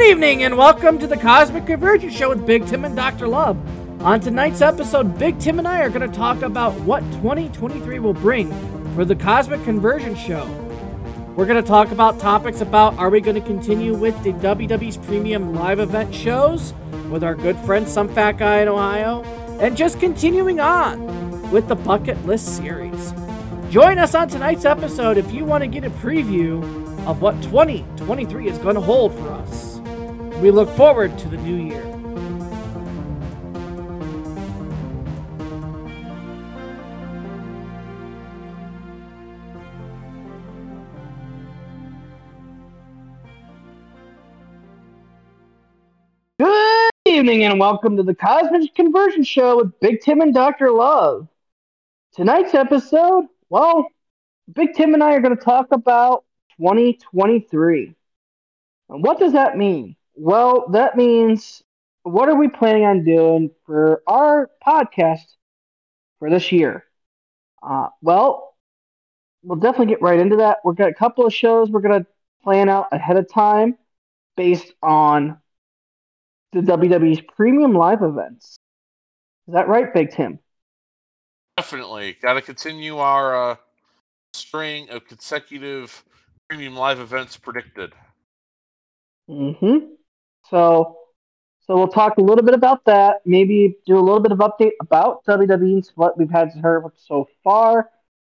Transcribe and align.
Good 0.00 0.12
evening 0.12 0.44
and 0.44 0.56
welcome 0.56 0.98
to 1.00 1.06
the 1.06 1.16
Cosmic 1.18 1.66
Convergence 1.66 2.16
Show 2.16 2.30
with 2.30 2.46
Big 2.46 2.66
Tim 2.66 2.86
and 2.86 2.96
Dr. 2.96 3.28
Love. 3.28 3.58
On 4.02 4.18
tonight's 4.18 4.62
episode, 4.62 5.18
Big 5.18 5.38
Tim 5.38 5.58
and 5.58 5.68
I 5.68 5.82
are 5.82 5.90
going 5.90 6.10
to 6.10 6.16
talk 6.16 6.40
about 6.40 6.72
what 6.80 7.00
2023 7.12 7.98
will 7.98 8.14
bring 8.14 8.50
for 8.94 9.04
the 9.04 9.14
Cosmic 9.14 9.62
Convergence 9.64 10.18
Show. 10.18 10.46
We're 11.36 11.44
going 11.44 11.62
to 11.62 11.68
talk 11.68 11.90
about 11.90 12.18
topics 12.18 12.62
about 12.62 12.96
are 12.96 13.10
we 13.10 13.20
going 13.20 13.34
to 13.34 13.46
continue 13.46 13.94
with 13.94 14.20
the 14.24 14.32
WWE's 14.32 14.96
premium 14.96 15.54
live 15.54 15.80
event 15.80 16.14
shows 16.14 16.72
with 17.10 17.22
our 17.22 17.34
good 17.34 17.58
friend 17.58 17.86
Some 17.86 18.08
Fat 18.08 18.38
Guy 18.38 18.62
in 18.62 18.68
Ohio, 18.68 19.22
and 19.60 19.76
just 19.76 20.00
continuing 20.00 20.60
on 20.60 21.50
with 21.50 21.68
the 21.68 21.76
Bucket 21.76 22.24
List 22.24 22.56
series. 22.56 23.12
Join 23.68 23.98
us 23.98 24.14
on 24.14 24.28
tonight's 24.28 24.64
episode 24.64 25.18
if 25.18 25.30
you 25.30 25.44
want 25.44 25.62
to 25.62 25.68
get 25.68 25.84
a 25.84 25.90
preview 25.90 26.62
of 27.06 27.20
what 27.20 27.34
2023 27.42 28.48
is 28.48 28.56
going 28.58 28.76
to 28.76 28.80
hold 28.80 29.12
for 29.14 29.28
us. 29.28 29.39
We 30.40 30.50
look 30.50 30.70
forward 30.70 31.18
to 31.18 31.28
the 31.28 31.36
new 31.36 31.56
year. 31.56 31.84
Good 46.38 46.90
evening 47.04 47.44
and 47.44 47.60
welcome 47.60 47.98
to 47.98 48.02
the 48.02 48.14
Cosmic 48.14 48.74
Convergence 48.74 49.28
Show 49.28 49.58
with 49.58 49.78
Big 49.80 50.00
Tim 50.00 50.22
and 50.22 50.32
Dr. 50.32 50.70
Love. 50.70 51.28
Tonight's 52.14 52.54
episode, 52.54 53.26
well, 53.50 53.88
Big 54.50 54.72
Tim 54.72 54.94
and 54.94 55.04
I 55.04 55.12
are 55.12 55.20
going 55.20 55.36
to 55.36 55.44
talk 55.44 55.66
about 55.70 56.24
2023. 56.56 57.94
And 58.88 59.04
what 59.04 59.18
does 59.18 59.34
that 59.34 59.58
mean? 59.58 59.96
Well, 60.14 60.66
that 60.70 60.96
means 60.96 61.62
what 62.02 62.28
are 62.28 62.34
we 62.34 62.48
planning 62.48 62.84
on 62.84 63.04
doing 63.04 63.50
for 63.66 64.02
our 64.06 64.50
podcast 64.66 65.24
for 66.18 66.30
this 66.30 66.50
year? 66.52 66.84
Uh, 67.62 67.88
well, 68.00 68.56
we'll 69.42 69.58
definitely 69.58 69.86
get 69.86 70.02
right 70.02 70.18
into 70.18 70.36
that. 70.36 70.58
We've 70.64 70.76
got 70.76 70.90
a 70.90 70.94
couple 70.94 71.26
of 71.26 71.34
shows 71.34 71.70
we're 71.70 71.80
going 71.80 72.00
to 72.00 72.06
plan 72.42 72.68
out 72.68 72.88
ahead 72.92 73.16
of 73.16 73.30
time 73.30 73.76
based 74.36 74.72
on 74.82 75.38
the 76.52 76.60
WWE's 76.60 77.20
premium 77.36 77.74
live 77.74 78.02
events. 78.02 78.56
Is 79.46 79.54
that 79.54 79.68
right, 79.68 79.92
Big 79.92 80.10
Tim? 80.10 80.38
Definitely. 81.56 82.16
Got 82.22 82.34
to 82.34 82.42
continue 82.42 82.98
our 82.98 83.50
uh, 83.50 83.56
string 84.32 84.88
of 84.90 85.06
consecutive 85.06 86.02
premium 86.48 86.74
live 86.74 87.00
events 87.00 87.36
predicted. 87.36 87.92
Mm-hmm. 89.28 89.92
So, 90.48 90.98
so 91.60 91.76
we'll 91.76 91.88
talk 91.88 92.18
a 92.18 92.22
little 92.22 92.44
bit 92.44 92.54
about 92.54 92.84
that. 92.86 93.16
Maybe 93.24 93.76
do 93.86 93.98
a 93.98 94.00
little 94.00 94.20
bit 94.20 94.32
of 94.32 94.38
update 94.38 94.72
about 94.80 95.24
WWE 95.24 95.74
and 95.74 95.90
what 95.94 96.18
we've 96.18 96.30
had 96.30 96.52
to 96.52 96.60
hear 96.60 96.82
so 96.96 97.28
far, 97.44 97.90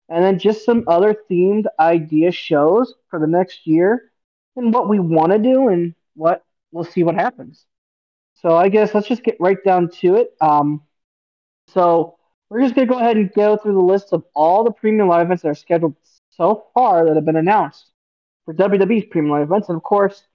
and 0.08 0.24
then 0.24 0.38
just 0.38 0.64
some 0.64 0.84
other 0.86 1.16
themed 1.30 1.64
idea 1.78 2.30
shows 2.32 2.94
for 3.08 3.18
the 3.18 3.26
next 3.26 3.66
year, 3.66 4.12
and 4.56 4.72
what 4.72 4.88
we 4.88 4.98
want 4.98 5.32
to 5.32 5.38
do, 5.38 5.68
and 5.68 5.94
what 6.14 6.44
we'll 6.72 6.84
see 6.84 7.02
what 7.04 7.14
happens. 7.14 7.66
So 8.34 8.56
I 8.56 8.68
guess 8.68 8.94
let's 8.94 9.08
just 9.08 9.22
get 9.22 9.36
right 9.40 9.62
down 9.64 9.88
to 10.00 10.16
it. 10.16 10.34
Um, 10.40 10.82
so 11.68 12.18
we're 12.50 12.60
just 12.60 12.74
gonna 12.74 12.86
go 12.86 12.98
ahead 12.98 13.16
and 13.16 13.32
go 13.32 13.56
through 13.56 13.74
the 13.74 13.80
list 13.80 14.12
of 14.12 14.24
all 14.34 14.64
the 14.64 14.72
premium 14.72 15.08
live 15.08 15.26
events 15.26 15.42
that 15.42 15.48
are 15.48 15.54
scheduled 15.54 15.96
so 16.30 16.66
far 16.74 17.06
that 17.06 17.16
have 17.16 17.24
been 17.24 17.36
announced 17.36 17.90
for 18.44 18.54
WWE's 18.54 19.06
premium 19.06 19.32
live 19.32 19.42
events, 19.44 19.68
and 19.68 19.76
of 19.76 19.82
course 19.82 20.26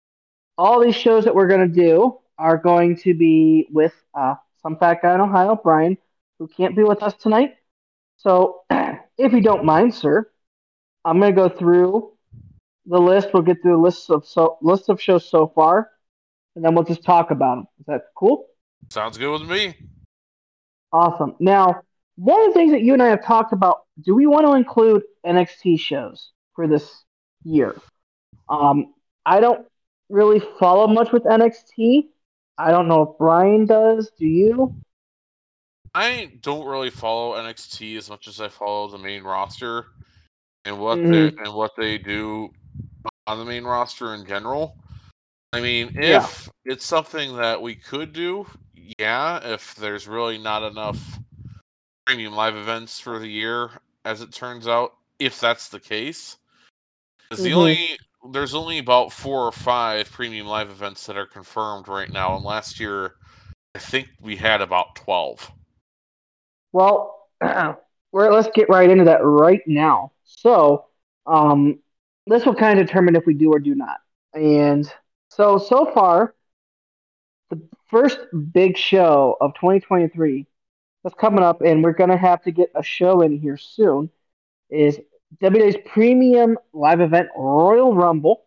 all 0.57 0.83
these 0.83 0.95
shows 0.95 1.25
that 1.25 1.35
we're 1.35 1.47
going 1.47 1.71
to 1.71 1.81
do 1.81 2.17
are 2.37 2.57
going 2.57 2.97
to 2.97 3.13
be 3.13 3.67
with 3.71 3.93
uh, 4.13 4.35
some 4.61 4.77
fat 4.77 5.01
guy 5.01 5.15
in 5.15 5.21
Ohio, 5.21 5.55
Brian, 5.55 5.97
who 6.39 6.47
can't 6.47 6.75
be 6.75 6.83
with 6.83 7.01
us 7.03 7.13
tonight. 7.15 7.55
So, 8.17 8.61
if 8.69 9.33
you 9.33 9.41
don't 9.41 9.65
mind, 9.65 9.93
sir, 9.93 10.29
I'm 11.05 11.19
going 11.19 11.33
to 11.33 11.35
go 11.35 11.49
through 11.49 12.11
the 12.85 12.99
list. 12.99 13.29
We'll 13.33 13.43
get 13.43 13.61
through 13.61 13.73
the 13.73 13.81
list 13.81 14.09
of 14.09 14.25
so 14.25 14.57
list 14.61 14.89
of 14.89 15.01
shows 15.01 15.29
so 15.29 15.51
far, 15.53 15.91
and 16.55 16.63
then 16.65 16.73
we'll 16.73 16.83
just 16.83 17.03
talk 17.03 17.31
about 17.31 17.55
them. 17.55 17.67
Is 17.79 17.85
that 17.87 18.01
cool? 18.15 18.47
Sounds 18.89 19.17
good 19.17 19.31
with 19.31 19.49
me. 19.49 19.75
Awesome. 20.91 21.35
Now, 21.39 21.81
one 22.15 22.41
of 22.41 22.47
the 22.47 22.53
things 22.53 22.71
that 22.71 22.81
you 22.81 22.93
and 22.93 23.03
I 23.03 23.07
have 23.07 23.23
talked 23.23 23.53
about: 23.53 23.83
do 24.01 24.15
we 24.15 24.25
want 24.25 24.45
to 24.47 24.53
include 24.53 25.03
NXT 25.25 25.79
shows 25.79 26.31
for 26.55 26.67
this 26.67 27.03
year? 27.43 27.75
Um, 28.49 28.93
I 29.25 29.39
don't 29.39 29.67
really 30.09 30.41
follow 30.59 30.87
much 30.87 31.11
with 31.11 31.23
NXT. 31.23 32.07
I 32.57 32.71
don't 32.71 32.87
know 32.87 33.03
if 33.03 33.17
Brian 33.17 33.65
does. 33.65 34.11
Do 34.17 34.25
you? 34.25 34.75
I 35.93 36.31
don't 36.41 36.67
really 36.67 36.89
follow 36.89 37.35
NXT 37.37 37.97
as 37.97 38.09
much 38.09 38.27
as 38.27 38.39
I 38.39 38.49
follow 38.49 38.87
the 38.87 38.97
main 38.97 39.23
roster 39.23 39.87
and 40.65 40.79
what 40.79 40.97
mm-hmm. 40.97 41.11
they 41.11 41.43
and 41.43 41.53
what 41.53 41.71
they 41.77 41.97
do 41.97 42.49
on 43.25 43.39
the 43.39 43.45
main 43.45 43.63
roster 43.63 44.13
in 44.13 44.25
general. 44.25 44.77
I 45.53 45.61
mean, 45.61 45.89
if 45.95 45.97
yeah. 45.97 46.27
it's 46.65 46.85
something 46.85 47.37
that 47.37 47.61
we 47.61 47.75
could 47.75 48.13
do, 48.13 48.45
yeah, 48.99 49.39
if 49.53 49.75
there's 49.75 50.07
really 50.07 50.37
not 50.37 50.63
enough 50.63 51.19
premium 52.05 52.33
live 52.33 52.55
events 52.55 52.99
for 52.99 53.19
the 53.19 53.27
year, 53.27 53.69
as 54.05 54.21
it 54.21 54.31
turns 54.31 54.67
out, 54.67 54.93
if 55.19 55.39
that's 55.39 55.69
the 55.69 55.79
case. 55.79 56.37
Because 57.29 57.43
mm-hmm. 57.43 57.53
the 57.53 57.59
only 57.59 57.97
there's 58.31 58.55
only 58.55 58.79
about 58.79 59.11
four 59.11 59.47
or 59.47 59.51
five 59.51 60.11
premium 60.11 60.47
live 60.47 60.69
events 60.69 61.05
that 61.05 61.17
are 61.17 61.25
confirmed 61.25 61.87
right 61.87 62.11
now, 62.11 62.35
and 62.35 62.43
last 62.43 62.79
year 62.79 63.15
I 63.75 63.79
think 63.79 64.09
we 64.21 64.35
had 64.35 64.61
about 64.61 64.95
twelve. 64.95 65.51
Well, 66.71 67.27
let's 68.11 68.49
get 68.53 68.69
right 68.69 68.89
into 68.89 69.05
that 69.05 69.23
right 69.23 69.61
now. 69.67 70.11
So, 70.23 70.85
um, 71.25 71.79
this 72.25 72.45
will 72.45 72.55
kind 72.55 72.79
of 72.79 72.85
determine 72.85 73.15
if 73.15 73.25
we 73.25 73.33
do 73.33 73.51
or 73.51 73.59
do 73.59 73.75
not. 73.75 73.97
And 74.33 74.91
so, 75.29 75.57
so 75.57 75.85
far, 75.93 76.35
the 77.49 77.61
first 77.89 78.19
big 78.51 78.77
show 78.77 79.37
of 79.39 79.53
2023 79.55 80.45
that's 81.03 81.15
coming 81.15 81.43
up, 81.43 81.61
and 81.61 81.83
we're 81.83 81.93
going 81.93 82.09
to 82.09 82.17
have 82.17 82.43
to 82.43 82.51
get 82.51 82.71
a 82.75 82.83
show 82.83 83.21
in 83.21 83.37
here 83.39 83.57
soon, 83.57 84.09
is 84.69 84.99
WWE's 85.41 85.77
premium 85.85 86.57
live 86.73 87.01
event 87.01 87.29
Royal 87.35 87.93
Rumble. 87.93 88.43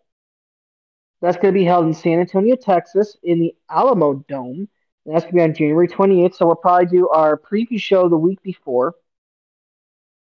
That's 1.20 1.36
going 1.36 1.52
to 1.52 1.58
be 1.58 1.64
held 1.64 1.86
in 1.86 1.94
San 1.94 2.18
Antonio, 2.18 2.56
Texas, 2.56 3.16
in 3.22 3.40
the 3.40 3.54
Alamo 3.70 4.24
Dome. 4.28 4.68
And 5.04 5.14
that's 5.14 5.24
going 5.24 5.32
to 5.32 5.36
be 5.36 5.42
on 5.42 5.54
January 5.54 5.88
28th. 5.88 6.36
So 6.36 6.46
we'll 6.46 6.56
probably 6.56 6.86
do 6.86 7.08
our 7.08 7.38
preview 7.38 7.80
show 7.80 8.08
the 8.08 8.16
week 8.16 8.42
before. 8.42 8.94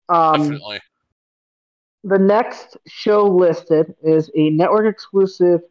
Um, 0.09 0.43
Definitely. 0.43 0.81
The 2.05 2.19
next 2.19 2.77
show 2.87 3.25
listed 3.25 3.95
is 4.03 4.31
a 4.37 4.51
network 4.51 4.87
exclusive 4.87 5.63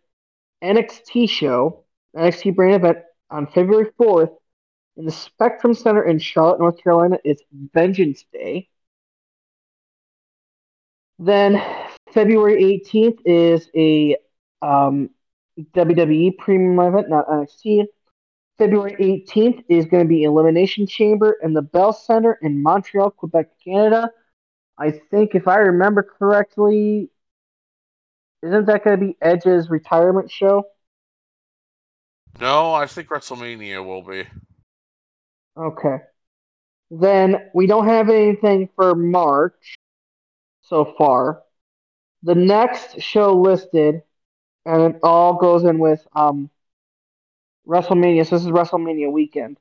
NXT 0.64 1.30
show, 1.30 1.84
NXT 2.16 2.56
brand 2.56 2.76
event 2.76 2.98
on 3.30 3.48
February 3.48 3.92
4th 4.00 4.36
in 4.98 5.06
the 5.06 5.12
Spectrum 5.12 5.74
Center 5.74 6.04
in 6.04 6.20
Charlotte, 6.20 6.60
North 6.60 6.82
Carolina. 6.82 7.20
It's 7.24 7.44
Vengeance 7.74 8.26
Day. 8.34 8.70
Then 11.24 11.64
February 12.12 12.82
18th 12.86 13.20
is 13.24 13.70
a 13.78 14.18
um, 14.62 15.10
WWE 15.74 16.38
Premium 16.38 16.78
event, 16.80 17.10
not 17.10 17.30
NXT. 17.30 17.86
February 18.58 18.98
18th 19.00 19.64
is 19.70 19.86
going 19.86 20.04
to 20.04 20.08
be 20.08 20.24
Elimination 20.24 20.86
Chamber 20.86 21.38
in 21.42 21.54
the 21.54 21.62
Bell 21.62 21.94
Center 21.94 22.38
in 22.42 22.62
Montreal, 22.62 23.12
Quebec, 23.12 23.52
Canada. 23.64 24.12
I 24.78 24.92
think, 24.92 25.34
if 25.34 25.48
I 25.48 25.60
remember 25.60 26.04
correctly, 26.04 27.10
isn't 28.42 28.66
that 28.66 28.84
going 28.84 29.00
to 29.00 29.06
be 29.06 29.18
Edge's 29.22 29.70
retirement 29.70 30.30
show? 30.30 30.66
No, 32.42 32.74
I 32.74 32.86
think 32.86 33.08
WrestleMania 33.08 33.86
will 33.86 34.02
be. 34.02 34.26
Okay. 35.56 35.98
Then 36.92 37.50
we 37.54 37.66
don't 37.66 37.88
have 37.88 38.10
anything 38.10 38.68
for 38.76 38.94
March 38.94 39.78
so 40.74 40.96
far. 40.98 41.44
The 42.24 42.34
next 42.34 43.00
show 43.00 43.34
listed, 43.40 44.02
and 44.66 44.96
it 44.96 45.00
all 45.04 45.36
goes 45.36 45.64
in 45.66 45.78
with 45.78 46.06
um, 46.16 46.50
WrestleMania. 47.68 48.26
So 48.28 48.38
this 48.38 48.46
is 48.46 48.52
WrestleMania 48.52 49.12
weekend. 49.12 49.60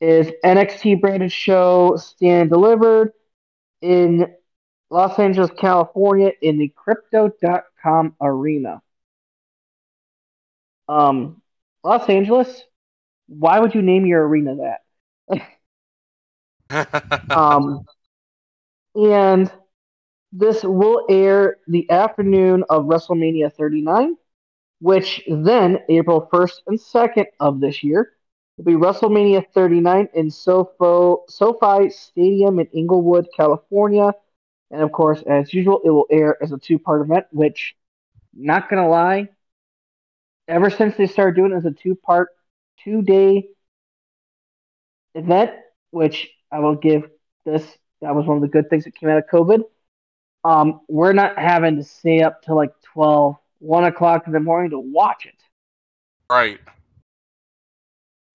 Is 0.00 0.32
NXT 0.42 1.02
branded 1.02 1.30
show 1.30 1.96
Stand 1.98 2.48
Delivered 2.48 3.12
in 3.82 4.34
Los 4.88 5.18
Angeles, 5.18 5.50
California, 5.58 6.32
in 6.40 6.56
the 6.56 6.72
Crypto.com 6.74 8.16
arena. 8.18 8.80
Um, 10.88 11.42
Los 11.84 12.08
Angeles. 12.08 12.62
Why 13.26 13.60
would 13.60 13.74
you 13.74 13.82
name 13.82 14.06
your 14.06 14.26
arena 14.26 14.78
that? 16.70 16.88
um, 17.30 17.84
and 18.94 19.52
this 20.32 20.62
will 20.64 21.06
air 21.10 21.58
the 21.68 21.90
afternoon 21.90 22.64
of 22.70 22.86
WrestleMania 22.86 23.52
39. 23.54 24.16
which 24.80 25.22
then 25.28 25.78
April 25.88 26.28
1st 26.32 26.60
and 26.66 26.78
2nd 26.78 27.26
of 27.40 27.60
this 27.60 27.82
year 27.84 28.12
will 28.56 28.64
be 28.64 28.72
WrestleMania 28.74 29.44
39 29.54 30.08
in 30.14 30.28
SoFo, 30.28 31.20
SoFi 31.28 31.90
Stadium 31.90 32.58
in 32.60 32.66
Inglewood, 32.68 33.28
California. 33.36 34.12
And 34.70 34.82
of 34.82 34.92
course, 34.92 35.22
as 35.26 35.54
usual, 35.54 35.80
it 35.84 35.90
will 35.90 36.06
air 36.10 36.42
as 36.42 36.52
a 36.52 36.58
two 36.58 36.78
part 36.78 37.02
event, 37.02 37.26
which, 37.30 37.76
not 38.34 38.68
gonna 38.70 38.88
lie, 38.88 39.28
ever 40.48 40.70
since 40.70 40.96
they 40.96 41.06
started 41.06 41.36
doing 41.36 41.52
it 41.52 41.56
as 41.56 41.64
a 41.64 41.70
two 41.70 41.94
part, 41.94 42.30
two 42.84 43.02
day 43.02 43.48
event, 45.14 45.52
which 45.90 46.30
I 46.50 46.60
will 46.60 46.76
give 46.76 47.08
this, 47.44 47.64
that 48.00 48.14
was 48.14 48.26
one 48.26 48.36
of 48.38 48.42
the 48.42 48.48
good 48.48 48.68
things 48.70 48.84
that 48.84 48.94
came 48.94 49.08
out 49.10 49.18
of 49.18 49.24
COVID. 49.32 49.62
Um, 50.44 50.80
we're 50.88 51.12
not 51.12 51.38
having 51.38 51.76
to 51.76 51.84
stay 51.84 52.22
up 52.22 52.42
till 52.42 52.56
like 52.56 52.72
12, 52.92 53.36
1 53.60 53.84
o'clock 53.84 54.26
in 54.26 54.32
the 54.32 54.40
morning 54.40 54.70
to 54.70 54.78
watch 54.78 55.26
it. 55.26 55.40
Right. 56.30 56.58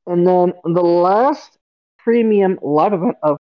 And 0.05 0.25
then 0.25 0.53
the 0.63 0.81
last 0.81 1.57
premium 1.97 2.57
live 2.61 2.93
event 2.93 3.17
of 3.21 3.37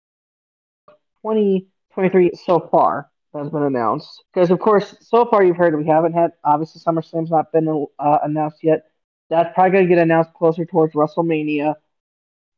2023 1.22 2.32
so 2.46 2.68
far 2.70 3.10
has 3.34 3.50
been 3.50 3.64
announced. 3.64 4.24
Because, 4.32 4.50
of 4.50 4.58
course, 4.60 4.96
so 5.00 5.26
far 5.26 5.44
you've 5.44 5.56
heard 5.56 5.76
we 5.76 5.86
haven't 5.86 6.14
had, 6.14 6.32
obviously, 6.42 6.80
SummerSlam's 6.80 7.30
not 7.30 7.52
been 7.52 7.86
uh, 7.98 8.18
announced 8.22 8.62
yet. 8.62 8.84
That's 9.28 9.52
probably 9.54 9.72
going 9.72 9.84
to 9.84 9.94
get 9.94 10.02
announced 10.02 10.32
closer 10.34 10.64
towards 10.64 10.94
WrestleMania. 10.94 11.74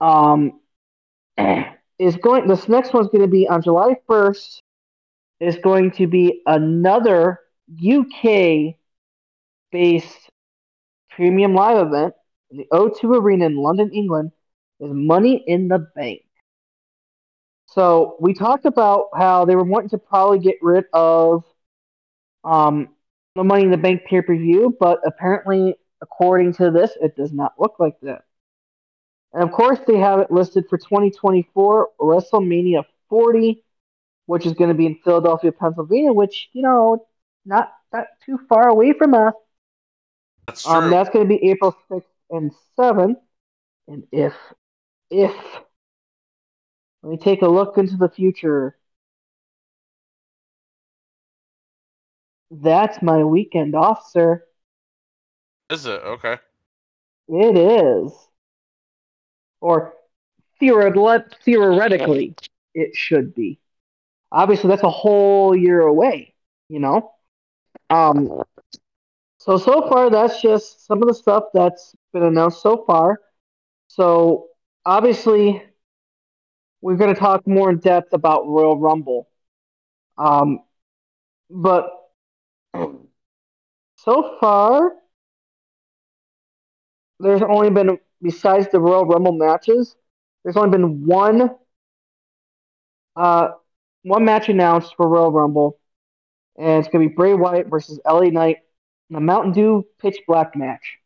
Um, 0.01 0.61
is 1.99 2.17
going. 2.17 2.47
This 2.47 2.69
next 2.69 2.93
one's 2.93 3.09
going 3.09 3.23
to 3.23 3.29
be 3.29 3.49
on 3.49 3.63
July 3.63 3.97
1st. 4.09 4.61
Is 5.39 5.57
going 5.57 5.91
to 5.93 6.07
be 6.07 6.43
another 6.47 7.41
UK 7.71 8.77
based 9.71 10.31
premium 11.11 11.55
live 11.55 11.87
event 11.87 12.15
in 12.51 12.59
the 12.59 12.67
O2 12.73 13.21
Arena 13.21 13.47
in 13.47 13.57
London, 13.57 13.91
England, 13.93 14.33
is 14.81 14.91
Money 14.93 15.45
in 15.47 15.69
the 15.69 15.91
Bank. 15.95 16.23
So 17.67 18.17
we 18.21 18.33
talked 18.33 18.65
about 18.65 19.09
how 19.15 19.45
they 19.45 19.57
were 19.57 19.65
wanting 19.65 19.91
to 19.91 19.99
probably 19.99 20.39
get 20.39 20.57
rid 20.63 20.85
of 20.93 21.45
um, 22.45 22.89
the 23.35 23.45
Money 23.45 23.65
in 23.65 23.71
the 23.71 23.77
Bank 23.77 24.05
pay 24.07 24.23
per 24.23 24.37
view, 24.37 24.77
but 24.79 25.01
apparently, 25.05 25.75
according 26.01 26.55
to 26.55 26.71
this, 26.71 26.93
it 27.01 27.17
does 27.17 27.33
not 27.33 27.55
look 27.59 27.79
like 27.79 28.01
that. 28.01 28.23
And 29.33 29.43
of 29.43 29.53
course, 29.53 29.79
they 29.87 29.99
have 29.99 30.21
it 30.21 30.31
listed 30.31 30.65
for 30.71 30.79
2024 30.79 31.89
WrestleMania 32.01 32.85
40, 33.11 33.63
which 34.27 34.47
is 34.47 34.53
going 34.53 34.69
to 34.69 34.75
be 34.75 34.87
in 34.87 34.99
Philadelphia, 35.05 35.53
Pennsylvania, 35.53 36.13
which, 36.13 36.49
you 36.53 36.63
know, 36.63 37.07
not, 37.45 37.73
not 37.93 38.07
too 38.25 38.39
far 38.49 38.69
away 38.69 38.93
from 38.93 39.15
us. 39.15 39.35
That's 40.47 40.63
true. 40.63 40.73
Um, 40.73 40.91
that's 40.91 41.11
going 41.11 41.25
to 41.25 41.29
be 41.29 41.51
April 41.51 41.77
6th 41.91 42.03
and 42.31 42.53
7th. 42.79 43.17
And 43.89 44.05
if, 44.13 44.35
if, 45.11 45.35
let 47.03 47.11
me 47.11 47.17
take 47.19 47.43
a 47.43 47.49
look 47.49 47.79
into 47.79 47.97
the 47.97 48.09
future. 48.09 48.77
That's 52.51 53.01
my 53.03 53.25
weekend 53.25 53.75
off, 53.75 54.09
sir. 54.11 54.45
Is 55.71 55.87
it? 55.87 56.01
Okay. 56.03 56.39
It 57.29 57.57
is. 57.57 58.13
Or 59.61 59.95
theoretically, 61.45 62.35
it 62.75 62.95
should 62.95 63.35
be. 63.35 63.59
Obviously, 64.33 64.69
that's 64.69 64.83
a 64.83 64.91
whole 64.91 65.57
year 65.57 65.81
away, 65.83 66.35
you 66.69 66.81
know? 66.81 67.13
Um, 67.91 68.43
so, 69.39 69.59
so 69.59 69.89
far, 69.89 70.11
that's 70.11 70.41
just 70.43 70.87
some 70.87 71.03
of 71.03 71.09
the 71.09 71.15
stuff 71.15 71.45
that's 71.55 71.95
been 72.13 72.23
announced 72.23 72.63
so 72.63 72.85
far. 72.87 73.21
So, 73.89 74.49
obviously, 74.87 75.63
we're 76.81 76.97
going 76.97 77.13
to 77.13 77.19
talk 77.19 77.47
more 77.47 77.71
in 77.71 77.79
depth 77.79 78.13
about 78.13 78.47
Royal 78.47 78.79
Rumble. 78.79 79.29
Um, 80.19 80.61
but 81.51 81.91
so 83.97 84.39
far, 84.41 84.93
there's 87.21 87.43
only 87.43 87.71
been, 87.71 87.99
besides 88.23 88.69
the 88.71 88.81
Royal 88.81 89.07
Rumble 89.07 89.33
matches, 89.33 89.97
there's 90.45 90.57
only 90.57 90.71
been 90.71 91.07
one, 91.07 91.51
uh, 93.17 93.49
one 94.07 94.25
match 94.25 94.49
announced 94.49 94.95
for 94.97 95.09
Royal 95.09 95.33
Rumble, 95.33 95.81
and 96.57 96.79
it's 96.79 96.89
going 96.89 97.05
to 97.05 97.11
be 97.11 97.15
Bray 97.15 97.35
Wyatt 97.35 97.67
versus 97.67 97.99
LA 98.07 98.31
Knight 98.31 98.59
in 99.11 99.17
a 99.17 99.21
Mountain 99.21 99.53
Dew 99.53 99.85
Pitch 100.01 100.19
Black 100.29 100.55
match. 100.55 100.99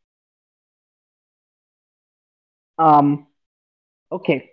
Um, 2.79 3.27
okay. 4.13 4.51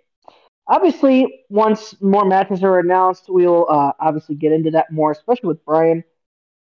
Obviously, 0.66 1.44
once 1.50 1.94
more 2.00 2.24
matches 2.24 2.62
are 2.64 2.78
announced, 2.78 3.24
we'll 3.28 3.66
uh, 3.68 3.92
obviously 4.00 4.34
get 4.34 4.52
into 4.52 4.70
that 4.70 4.90
more, 4.90 5.12
especially 5.12 5.48
with 5.48 5.64
Brian. 5.66 6.02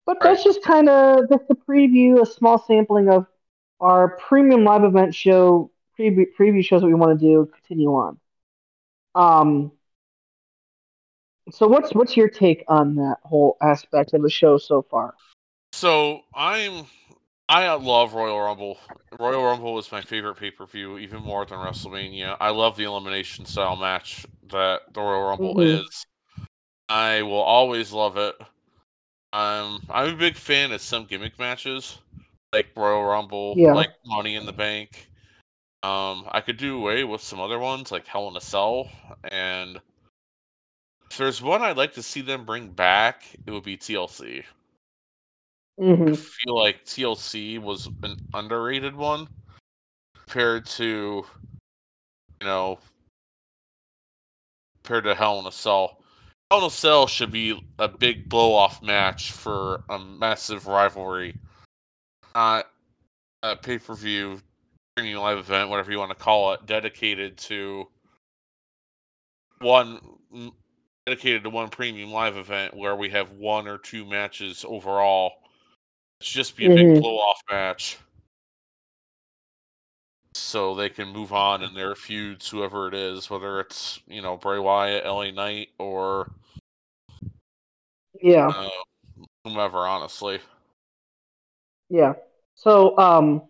But 0.05 0.17
that's 0.21 0.43
just 0.43 0.61
kind 0.63 0.89
of 0.89 1.29
just 1.29 1.43
a 1.49 1.55
preview, 1.55 2.21
a 2.21 2.25
small 2.25 2.57
sampling 2.57 3.09
of 3.09 3.27
our 3.79 4.17
premium 4.17 4.63
live 4.65 4.83
event 4.83 5.15
show 5.15 5.71
preview, 5.97 6.25
preview 6.37 6.63
shows 6.63 6.81
that 6.81 6.87
we 6.87 6.93
want 6.93 7.17
to 7.17 7.25
do. 7.25 7.49
Continue 7.61 7.89
on. 7.91 8.19
Um. 9.15 9.71
So 11.51 11.67
what's 11.67 11.93
what's 11.93 12.17
your 12.17 12.29
take 12.29 12.63
on 12.67 12.95
that 12.95 13.17
whole 13.23 13.57
aspect 13.61 14.13
of 14.13 14.21
the 14.21 14.29
show 14.29 14.57
so 14.57 14.81
far? 14.81 15.15
So 15.71 16.21
I'm 16.33 16.85
I 17.49 17.73
love 17.75 18.13
Royal 18.13 18.39
Rumble. 18.39 18.77
Royal 19.17 19.43
Rumble 19.43 19.79
is 19.79 19.91
my 19.91 20.01
favorite 20.01 20.35
pay 20.35 20.51
per 20.51 20.65
view, 20.65 20.97
even 20.97 21.21
more 21.21 21.45
than 21.45 21.59
WrestleMania. 21.59 22.35
I 22.41 22.49
love 22.49 22.75
the 22.75 22.83
elimination 22.83 23.45
style 23.45 23.77
match 23.77 24.25
that 24.49 24.81
the 24.93 25.01
Royal 25.01 25.29
Rumble 25.29 25.55
mm-hmm. 25.55 25.85
is. 25.85 26.05
I 26.89 27.21
will 27.21 27.41
always 27.41 27.93
love 27.93 28.17
it. 28.17 28.35
Um, 29.33 29.81
I'm 29.89 30.13
a 30.13 30.17
big 30.17 30.35
fan 30.35 30.71
of 30.71 30.81
some 30.81 31.05
gimmick 31.05 31.39
matches, 31.39 31.97
like 32.51 32.67
Royal 32.75 33.03
Rumble, 33.03 33.53
yeah. 33.57 33.73
like 33.73 33.91
Money 34.05 34.35
in 34.35 34.45
the 34.45 34.53
Bank. 34.53 35.09
Um, 35.83 36.27
I 36.31 36.41
could 36.41 36.57
do 36.57 36.77
away 36.77 37.03
with 37.05 37.21
some 37.21 37.39
other 37.39 37.59
ones 37.59 37.91
like 37.91 38.07
Hell 38.07 38.27
in 38.27 38.35
a 38.35 38.41
Cell, 38.41 38.89
and 39.31 39.79
if 41.09 41.17
there's 41.17 41.41
one 41.41 41.61
I'd 41.61 41.77
like 41.77 41.93
to 41.93 42.03
see 42.03 42.21
them 42.21 42.45
bring 42.45 42.69
back, 42.69 43.23
it 43.45 43.51
would 43.51 43.63
be 43.63 43.77
TLC. 43.77 44.43
Mm-hmm. 45.79 46.13
I 46.13 46.15
feel 46.15 46.55
like 46.55 46.85
TLC 46.85 47.59
was 47.59 47.87
an 48.03 48.17
underrated 48.33 48.95
one 48.95 49.27
compared 50.15 50.65
to, 50.65 51.23
you 52.41 52.47
know, 52.47 52.79
compared 54.83 55.03
to 55.05 55.15
Hell 55.15 55.39
in 55.39 55.45
a 55.45 55.51
Cell. 55.51 56.01
Hell 56.49 56.61
in 56.61 56.65
a 56.65 56.69
Cell 56.69 57.07
should 57.07 57.31
be 57.31 57.61
a 57.77 57.87
big 57.87 58.27
blow 58.27 58.53
off 58.53 58.81
match 58.81 59.31
for 59.31 59.83
a 59.89 59.99
massive 59.99 60.67
rivalry, 60.67 61.35
not 62.35 62.67
a 63.43 63.55
pay 63.55 63.77
per 63.77 63.93
view, 63.93 64.41
premium 64.95 65.21
live 65.21 65.37
event, 65.37 65.69
whatever 65.69 65.91
you 65.91 65.99
want 65.99 66.09
to 66.09 66.15
call 66.15 66.53
it, 66.53 66.65
dedicated 66.65 67.37
to 67.37 67.87
one 69.59 69.99
dedicated 71.07 71.43
to 71.43 71.49
one 71.49 71.69
premium 71.69 72.11
live 72.11 72.35
event 72.35 72.75
where 72.75 72.95
we 72.95 73.09
have 73.09 73.31
one 73.31 73.65
or 73.65 73.77
two 73.77 74.05
matches 74.05 74.65
overall 74.67 75.31
it's 76.19 76.31
just 76.31 76.57
be 76.57 76.65
a 76.65 76.69
big 76.69 76.85
mm-hmm. 76.85 76.99
blow 76.99 77.17
off 77.17 77.41
match. 77.49 77.97
So 80.33 80.75
they 80.75 80.89
can 80.89 81.09
move 81.09 81.33
on 81.33 81.63
in 81.63 81.73
their 81.73 81.95
feuds, 81.95 82.47
whoever 82.47 82.87
it 82.87 82.93
is, 82.93 83.29
whether 83.29 83.59
it's, 83.59 83.99
you 84.07 84.21
know, 84.21 84.37
Bray 84.37 84.59
Wyatt, 84.59 85.05
LA 85.05 85.31
Knight, 85.31 85.69
or 85.79 86.31
Yeah. 88.21 88.47
Uh, 88.47 88.69
whomever, 89.43 89.79
honestly. 89.79 90.39
Yeah. 91.89 92.13
So, 92.55 92.97
um 92.97 93.43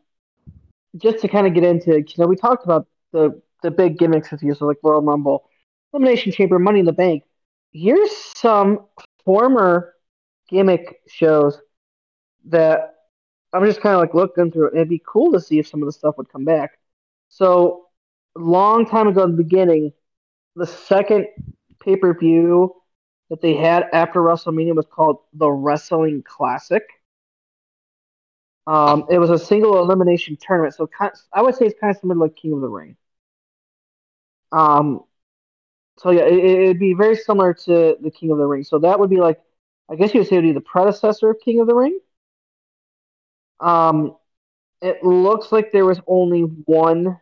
just 0.98 1.20
to 1.20 1.28
kind 1.28 1.46
of 1.46 1.54
get 1.54 1.64
into 1.64 2.00
you 2.00 2.06
know, 2.18 2.28
we 2.28 2.36
talked 2.36 2.66
about 2.66 2.88
the 3.12 3.42
the 3.64 3.72
big 3.72 3.98
gimmicks 3.98 4.30
this 4.30 4.44
year, 4.44 4.56
so 4.56 4.66
like 4.66 4.78
Royal 4.84 5.02
Rumble, 5.02 5.50
Elimination 5.94 6.32
Chamber, 6.32 6.60
Money 6.60 6.80
in 6.80 6.86
the 6.86 6.94
Bank. 6.94 7.24
Here's 7.77 8.12
some 8.36 8.88
former 9.24 9.93
gimmick 10.50 11.01
shows 11.07 11.62
that 12.46 12.96
I'm 13.53 13.65
just 13.65 13.81
kind 13.81 13.96
of 13.96 14.01
like 14.01 14.15
looking 14.15 14.51
through 14.51 14.69
it'd 14.74 14.89
be 14.89 15.01
cool 15.05 15.31
to 15.34 15.39
see 15.39 15.60
if 15.60 15.67
some 15.67 15.84
of 15.84 15.86
the 15.86 15.91
stuff 15.91 16.17
would 16.17 16.29
come 16.31 16.43
back. 16.46 16.79
So, 17.29 17.88
long 18.36 18.86
time 18.88 19.07
ago 19.07 19.24
in 19.24 19.31
the 19.31 19.43
beginning, 19.43 19.93
the 20.55 20.65
second 20.65 21.27
pay 21.79 21.96
per 21.98 22.17
view 22.17 22.74
that 23.29 23.41
they 23.41 23.55
had 23.55 23.86
after 23.93 24.22
WrestleMania 24.22 24.75
was 24.75 24.88
called 24.88 25.19
the 25.34 25.50
Wrestling 25.50 26.24
Classic. 26.24 26.84
Um, 28.65 29.05
it 29.10 29.19
was 29.19 29.29
a 29.29 29.39
single 29.39 29.77
elimination 29.79 30.38
tournament, 30.41 30.74
so 30.75 30.88
kind 30.88 31.12
of, 31.13 31.19
I 31.31 31.41
would 31.41 31.55
say 31.55 31.65
it's 31.67 31.79
kind 31.79 31.96
of 31.96 32.00
similar 32.01 32.15
to 32.15 32.22
like 32.24 32.36
King 32.36 32.53
of 32.53 32.62
the 32.62 32.67
Ring. 32.69 32.98
Um, 34.51 35.03
so 35.98 36.12
yeah, 36.12 36.25
it, 36.25 36.68
would 36.68 36.80
be 36.80 36.94
very 36.94 37.16
similar 37.16 37.54
to 37.54 37.98
the 38.01 38.12
King 38.12 38.32
of 38.32 38.38
the 38.38 38.46
Ring. 38.46 38.63
So 38.63 38.80
that 38.80 39.00
would 39.00 39.10
be 39.10 39.18
like, 39.18 39.42
I 39.89 39.96
guess 39.96 40.13
you 40.13 40.20
would 40.20 40.27
say 40.27 40.36
it 40.36 40.39
would 40.39 40.50
be 40.50 40.51
the 40.54 40.62
predecessor 40.62 41.30
of 41.30 41.38
King 41.44 41.60
of 41.60 41.68
the 41.68 41.75
Ring. 41.75 42.00
Um, 43.60 44.16
it 44.82 45.04
looks 45.04 45.51
like 45.51 45.72
there 45.72 45.86
was 45.86 46.00
only 46.06 46.42
one 46.42 47.20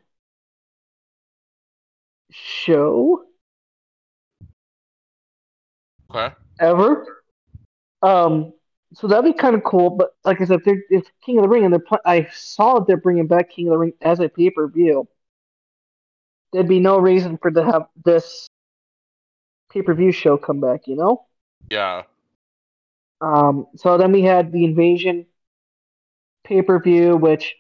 show 2.31 3.23
Okay. 6.09 6.33
ever. 6.59 7.23
Um, 8.01 8.53
so 8.93 9.07
that'd 9.07 9.25
be 9.25 9.37
kind 9.37 9.55
of 9.55 9.63
cool. 9.63 9.89
But 9.89 10.15
like 10.23 10.41
I 10.41 10.45
said, 10.45 10.61
if, 10.65 10.79
if 10.89 11.05
King 11.25 11.37
of 11.37 11.43
the 11.43 11.49
Ring 11.49 11.63
and 11.63 11.73
they're 11.73 11.79
pl- 11.79 11.99
I 12.05 12.27
saw 12.33 12.79
that 12.79 12.87
they're 12.87 12.97
bringing 12.97 13.27
back 13.27 13.49
King 13.49 13.67
of 13.67 13.71
the 13.71 13.77
Ring 13.77 13.93
as 14.01 14.19
a 14.19 14.27
pay 14.27 14.49
per 14.49 14.67
view, 14.67 15.07
there'd 16.51 16.67
be 16.67 16.79
no 16.79 16.97
reason 16.97 17.37
for 17.37 17.51
to 17.51 17.63
have 17.63 17.87
this 18.03 18.47
pay 19.75 19.81
per 19.81 19.93
view 19.93 20.11
show 20.11 20.37
come 20.37 20.59
back. 20.59 20.87
You 20.87 20.95
know. 20.95 21.25
Yeah. 21.69 22.03
Um, 23.21 23.67
so 23.75 23.97
then 23.97 24.11
we 24.11 24.21
had 24.21 24.51
the 24.51 24.65
Invasion 24.65 25.25
pay 26.43 26.61
per 26.61 26.79
view, 26.79 27.17
which 27.17 27.55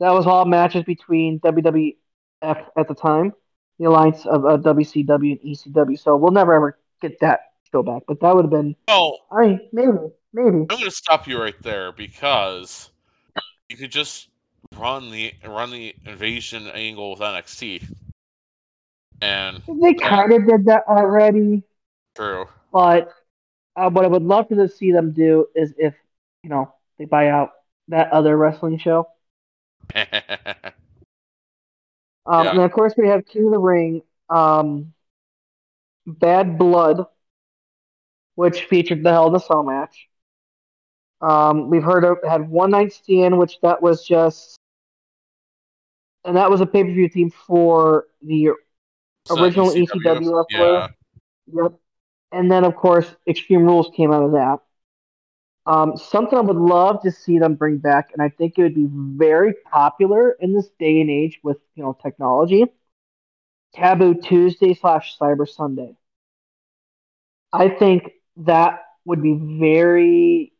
that 0.00 0.10
was 0.10 0.26
all 0.26 0.44
matches 0.44 0.84
between 0.84 1.40
WWF 1.40 1.94
at 2.42 2.88
the 2.88 2.94
time, 2.94 3.32
the 3.78 3.86
alliance 3.86 4.26
of 4.26 4.44
uh, 4.44 4.56
WCW 4.58 5.40
and 5.40 5.40
ECW. 5.40 5.98
So 5.98 6.16
we'll 6.16 6.32
never 6.32 6.54
ever 6.54 6.78
get 7.00 7.20
that 7.20 7.40
show 7.70 7.82
back, 7.82 8.02
but 8.08 8.20
that 8.20 8.34
would 8.34 8.44
have 8.44 8.50
been. 8.50 8.74
Oh, 8.88 9.18
I 9.30 9.46
mean, 9.46 9.60
maybe, 9.72 9.92
maybe. 10.32 10.58
I'm 10.58 10.66
going 10.66 10.84
to 10.84 10.90
stop 10.90 11.26
you 11.26 11.40
right 11.40 11.60
there 11.62 11.92
because 11.92 12.90
you 13.68 13.76
could 13.76 13.92
just 13.92 14.28
run 14.76 15.10
the 15.10 15.32
run 15.46 15.70
the 15.70 15.94
invasion 16.06 16.68
angle 16.68 17.10
with 17.10 17.20
NXT, 17.20 17.92
and 19.20 19.62
They 19.80 19.94
kind 19.94 20.32
of 20.32 20.46
did 20.46 20.64
that 20.66 20.84
already, 20.88 21.62
true. 22.16 22.46
but 22.72 23.12
uh, 23.76 23.90
what 23.90 24.04
I 24.04 24.08
would 24.08 24.22
love 24.22 24.48
to 24.48 24.68
see 24.68 24.92
them 24.92 25.12
do 25.12 25.46
is 25.54 25.72
if 25.78 25.94
you 26.42 26.50
know 26.50 26.72
they 26.98 27.04
buy 27.04 27.28
out 27.28 27.50
that 27.88 28.10
other 28.12 28.36
wrestling 28.36 28.78
show. 28.78 29.08
Um, 32.26 32.44
Yeah. 32.44 32.50
And 32.50 32.60
of 32.60 32.72
course, 32.72 32.92
we 32.96 33.08
have 33.08 33.24
King 33.24 33.46
of 33.46 33.52
the 33.52 33.58
Ring, 33.58 34.02
um, 34.28 34.92
Bad 36.06 36.58
Blood, 36.58 37.06
which 38.34 38.64
featured 38.64 39.02
the 39.02 39.10
Hell 39.10 39.28
in 39.28 39.34
a 39.34 39.40
Cell 39.40 39.62
match. 39.62 40.08
Um, 41.22 41.70
we've 41.70 41.82
heard 41.82 42.04
of 42.04 42.18
had 42.28 42.48
One 42.48 42.70
Night 42.70 42.92
Stand, 42.92 43.38
which 43.38 43.58
that 43.62 43.80
was 43.80 44.04
just, 44.06 44.56
and 46.26 46.36
that 46.36 46.50
was 46.50 46.60
a 46.60 46.66
pay 46.66 46.84
per 46.84 46.90
view 46.90 47.08
theme 47.08 47.30
for 47.30 48.08
the 48.20 48.50
Original 49.30 49.70
ECW 49.70 50.04
wrestler. 50.04 50.46
Yeah. 50.50 50.88
Yep. 51.52 51.72
And 52.32 52.50
then, 52.50 52.64
of 52.64 52.76
course, 52.76 53.06
Extreme 53.26 53.64
Rules 53.64 53.90
came 53.96 54.12
out 54.12 54.22
of 54.22 54.32
that. 54.32 54.58
Um, 55.66 55.96
something 55.96 56.38
I 56.38 56.40
would 56.40 56.56
love 56.56 57.02
to 57.02 57.10
see 57.10 57.38
them 57.38 57.54
bring 57.54 57.76
back, 57.76 58.10
and 58.14 58.22
I 58.22 58.30
think 58.30 58.58
it 58.58 58.62
would 58.62 58.74
be 58.74 58.88
very 58.90 59.54
popular 59.70 60.30
in 60.40 60.54
this 60.54 60.68
day 60.78 61.00
and 61.02 61.10
age 61.10 61.40
with 61.42 61.58
you 61.74 61.82
know 61.82 61.96
technology. 62.02 62.64
Taboo 63.74 64.14
Tuesday 64.14 64.72
slash 64.72 65.18
Cyber 65.18 65.46
Sunday. 65.46 65.94
I 67.52 67.68
think 67.68 68.12
that 68.38 68.80
would 69.04 69.22
be 69.22 69.38
very. 69.60 70.52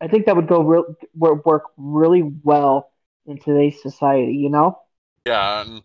I 0.00 0.08
think 0.08 0.24
that 0.24 0.36
would 0.36 0.48
go 0.48 0.62
real 0.62 0.96
wor- 1.14 1.42
work 1.44 1.64
really 1.76 2.22
well 2.42 2.92
in 3.26 3.38
today's 3.38 3.82
society. 3.82 4.36
You 4.36 4.48
know. 4.48 4.78
Yeah, 5.26 5.66
and 5.66 5.82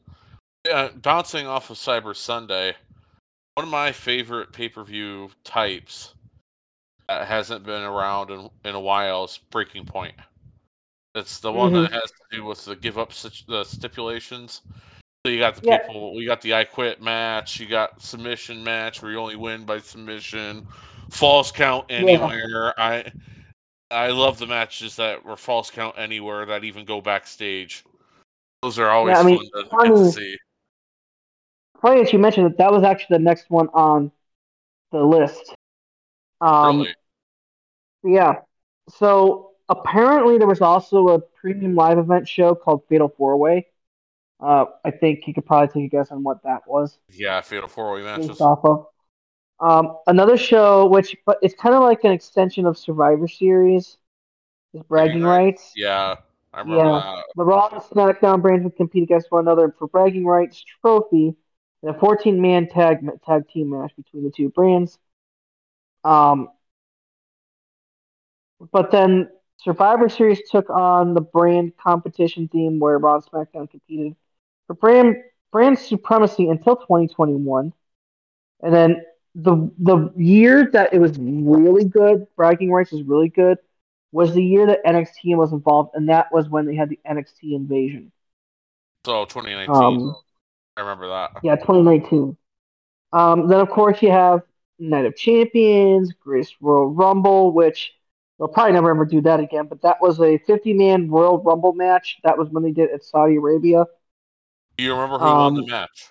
yeah, 0.66 0.90
bouncing 1.02 1.48
off 1.48 1.70
of 1.70 1.78
Cyber 1.78 2.16
Sunday, 2.16 2.76
one 3.56 3.66
of 3.66 3.72
my 3.72 3.92
favorite 3.92 4.54
pay 4.54 4.70
per 4.70 4.84
view 4.84 5.30
types 5.44 6.14
that 7.08 7.28
hasn't 7.28 7.66
been 7.66 7.84
around 7.84 8.32
in, 8.32 8.50
in 8.66 8.76
a 8.76 8.80
while 8.80 9.26
is 9.26 9.40
Breaking 9.50 9.86
Point. 9.86 10.16
It's 11.16 11.40
the 11.40 11.52
one 11.52 11.74
Mhm. 11.74 11.84
that 11.84 11.92
has 11.94 12.12
to 12.12 12.38
do 12.38 12.46
with 12.46 12.64
the 12.64 12.76
give 12.76 12.98
up 12.98 13.12
situ- 13.12 13.46
the 13.48 13.64
stipulations. 13.66 14.62
So 15.26 15.32
you 15.32 15.40
got 15.40 15.56
the 15.56 15.68
Yeah. 15.68 15.80
people, 15.86 16.22
you 16.22 16.28
got 16.28 16.42
the 16.42 16.54
I 16.54 16.64
Quit 16.64 17.02
match, 17.02 17.60
you 17.60 17.68
got 17.68 18.02
submission 18.02 18.64
match 18.64 19.02
where 19.02 19.12
you 19.12 19.20
only 19.20 19.36
win 19.36 19.66
by 19.66 19.80
submission, 19.80 20.68
false 21.10 21.52
count 21.52 21.86
anywhere. 21.90 22.74
I 22.80 23.12
I 23.92 24.08
love 24.08 24.40
the 24.40 24.48
matches 24.48 24.96
that 24.96 25.24
were 25.26 25.36
false 25.36 25.70
count 25.70 25.96
anywhere 25.98 26.46
that 26.46 26.64
even 26.64 26.86
go 26.86 27.02
backstage. 27.02 27.84
Those 28.62 28.80
are 28.80 28.90
always 28.90 29.18
I 29.18 29.24
mean, 29.24 29.50
fun 29.52 29.90
to, 29.90 29.96
to 29.96 30.12
see. 30.12 30.38
Funny 31.82 32.04
that 32.04 32.14
you 32.14 32.20
mentioned 32.20 32.46
that. 32.48 32.58
That 32.58 32.72
was 32.72 32.84
actually 32.84 33.18
the 33.18 33.24
next 33.24 33.50
one 33.50 33.68
on 33.70 34.12
the 34.92 35.00
list. 35.04 35.56
Um, 36.40 36.80
really. 36.80 36.96
Yeah. 38.04 38.42
So 38.90 39.52
apparently 39.70 40.38
there 40.38 40.48
was 40.48 40.62
also 40.62 41.10
a 41.10 41.20
premium 41.20 41.76
live 41.76 41.98
event 41.98 42.28
show 42.28 42.56
called 42.56 42.84
Fatal 42.90 43.10
Four 43.18 43.38
Way. 43.38 43.68
Uh, 44.40 44.66
I 44.84 44.92
think 44.92 45.28
you 45.28 45.34
could 45.34 45.46
probably 45.46 45.68
take 45.68 45.94
a 45.94 45.98
guess 45.98 46.12
on 46.12 46.24
what 46.24 46.44
that 46.44 46.68
was 46.68 46.98
Yeah, 47.10 47.42
fatal 47.42 47.68
four 47.68 47.94
way 47.94 48.02
matches. 48.02 48.42
off 48.42 48.66
of. 48.66 48.88
Um, 49.60 49.98
another 50.08 50.38
show, 50.38 50.88
which 50.88 51.16
but 51.26 51.38
it's 51.44 51.54
kind 51.54 51.76
of 51.76 51.84
like 51.84 52.04
an 52.04 52.12
extension 52.12 52.66
of 52.66 52.78
Survivor 52.78 53.28
Series, 53.28 53.98
is 54.74 54.82
Bragging 54.90 55.22
Bragging 55.22 55.24
Rights. 55.24 55.74
Yeah, 55.76 56.16
I 56.52 56.60
remember 56.62 56.84
Yeah. 56.84 57.22
The 57.36 57.44
Raw 57.44 57.70
and 57.72 57.82
SmackDown 57.82 58.42
brands 58.42 58.64
would 58.64 58.76
compete 58.76 59.04
against 59.04 59.32
one 59.32 59.46
another 59.46 59.76
for 59.78 59.88
Bragging 59.88 60.26
Rights 60.26 60.64
trophy 60.82 61.36
in 61.84 61.90
a 61.90 61.94
14-man 61.94 62.68
tag 62.70 63.00
tag 63.26 63.48
team 63.50 63.70
match 63.72 63.94
between 63.96 64.24
the 64.24 64.32
two 64.32 64.50
brands. 64.50 64.98
Um, 66.04 66.50
but 68.72 68.92
then 68.92 69.30
Survivor 69.58 70.10
Series 70.10 70.42
took 70.50 70.70
on 70.70 71.14
the 71.14 71.22
brand 71.22 71.74
competition 71.78 72.48
theme 72.48 72.80
where 72.80 72.98
Raw 72.98 73.16
and 73.16 73.26
SmackDown 73.26 73.70
competed 73.70 74.16
for 74.68 74.74
brand 74.76 75.18
brand 75.52 75.78
supremacy 75.80 76.50
until 76.50 76.78
2021, 76.78 77.74
and 78.64 78.74
then 78.76 79.04
the 79.36 79.72
the 79.80 80.14
year 80.18 80.70
that 80.74 80.94
it 80.94 81.00
was 81.00 81.18
really 81.20 81.86
good, 81.86 82.28
Bragging 82.38 82.72
Rights 82.72 82.92
was 82.92 83.04
really 83.04 83.30
good, 83.30 83.60
was 84.12 84.34
the 84.34 84.44
year 84.44 84.68
that 84.68 84.82
NXT 84.86 85.36
was 85.36 85.54
involved, 85.54 85.92
and 85.96 86.10
that 86.10 86.32
was 86.34 86.50
when 86.50 86.66
they 86.66 86.76
had 86.76 86.90
the 86.90 87.00
NXT 87.06 87.56
invasion. 87.56 88.12
So 89.06 89.26
2019, 89.26 90.00
Um, 90.08 90.16
I 90.82 90.84
remember 90.84 91.10
that. 91.10 91.38
yeah, 91.44 91.56
2019. 91.58 92.36
Um, 93.14 93.48
then 93.48 93.60
of 93.60 93.70
course 93.70 94.02
you 94.02 94.10
have 94.10 94.42
Night 94.80 95.06
of 95.06 95.16
Champions, 95.16 96.12
Greatest 96.14 96.56
Royal 96.60 96.88
Rumble, 96.88 97.54
which 97.54 97.94
they'll 98.40 98.48
probably 98.48 98.74
never 98.74 98.90
ever 98.90 99.06
do 99.06 99.22
that 99.22 99.40
again. 99.40 99.68
But 99.68 99.84
that 99.84 100.02
was 100.02 100.20
a 100.20 100.40
50-man 100.40 101.12
Royal 101.12 101.38
Rumble 101.38 101.74
match. 101.74 102.18
That 102.24 102.36
was 102.36 102.50
when 102.50 102.64
they 102.64 102.72
did 102.72 102.90
it 102.90 102.96
at 102.96 103.04
Saudi 103.04 103.36
Arabia. 103.36 103.86
Do 104.78 104.84
you 104.84 104.94
remember 104.94 105.20
who 105.20 105.26
won 105.26 105.54
the 105.54 105.62
um, 105.62 105.70
match? 105.70 106.10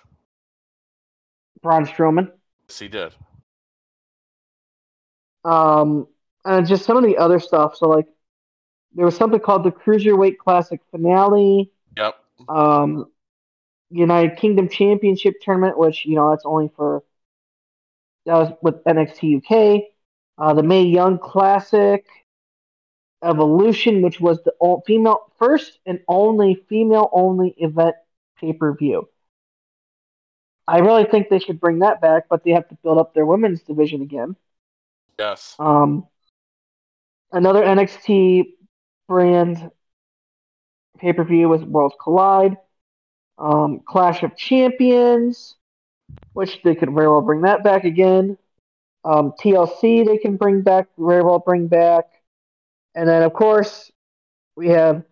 Braun 1.61 1.85
Strowman. 1.85 2.31
Yes, 2.69 2.79
he 2.79 2.87
did. 2.87 3.13
Um, 5.43 6.07
and 6.45 6.65
just 6.65 6.85
some 6.85 6.95
of 6.95 7.03
the 7.03 7.17
other 7.17 7.41
stuff. 7.41 7.75
So 7.75 7.89
like, 7.89 8.07
there 8.93 9.03
was 9.03 9.17
something 9.17 9.41
called 9.41 9.65
the 9.65 9.71
Cruiserweight 9.71 10.37
Classic 10.37 10.79
Finale. 10.91 11.69
Yep. 11.97 12.15
um, 12.47 13.07
United 13.91 14.37
Kingdom 14.37 14.69
Championship 14.69 15.35
tournament, 15.41 15.77
which 15.77 16.05
you 16.05 16.15
know 16.15 16.29
that's 16.31 16.45
only 16.45 16.69
for 16.75 17.03
that 18.25 18.33
was 18.33 18.53
with 18.61 18.85
NXT 18.87 19.27
UK. 19.35 19.89
Uh, 20.37 20.53
the 20.53 20.63
May 20.63 20.83
Young 20.83 21.19
Classic, 21.19 22.05
Evolution, 23.23 24.01
which 24.03 24.19
was 24.19 24.41
the 24.43 24.53
o- 24.61 24.81
female 24.85 25.31
first 25.37 25.79
and 25.85 25.99
only 26.07 26.55
female 26.69 27.09
only 27.13 27.53
event 27.57 27.95
pay 28.39 28.53
per 28.53 28.73
view. 28.75 29.09
I 30.67 30.79
really 30.79 31.03
think 31.05 31.29
they 31.29 31.39
should 31.39 31.59
bring 31.59 31.79
that 31.79 32.01
back, 32.01 32.27
but 32.29 32.43
they 32.43 32.51
have 32.51 32.67
to 32.69 32.75
build 32.83 32.97
up 32.97 33.13
their 33.13 33.25
women's 33.25 33.61
division 33.61 34.01
again. 34.01 34.35
Yes. 35.17 35.59
Um, 35.59 36.07
another 37.31 37.63
NXT 37.63 38.55
brand 39.07 39.71
pay 40.99 41.13
per 41.13 41.23
view 41.23 41.49
was 41.49 41.63
Worlds 41.63 41.95
Collide. 42.01 42.57
Um, 43.37 43.79
Clash 43.85 44.23
of 44.23 44.35
Champions, 44.37 45.55
which 46.33 46.61
they 46.63 46.75
could 46.75 46.91
very 46.93 47.07
well 47.07 47.21
bring 47.21 47.41
that 47.41 47.63
back 47.63 47.83
again. 47.85 48.37
Um, 49.03 49.33
TLC 49.41 50.05
they 50.05 50.17
can 50.17 50.37
bring 50.37 50.61
back, 50.61 50.87
very 50.97 51.23
well 51.23 51.39
bring 51.39 51.67
back. 51.67 52.05
And 52.93 53.07
then, 53.09 53.23
of 53.23 53.33
course, 53.33 53.91
we 54.55 54.67
have 54.69 55.03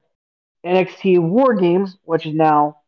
NXT 0.65 1.19
War 1.21 1.55
Games, 1.55 1.97
which 2.03 2.25
is 2.25 2.35
now 2.35 2.81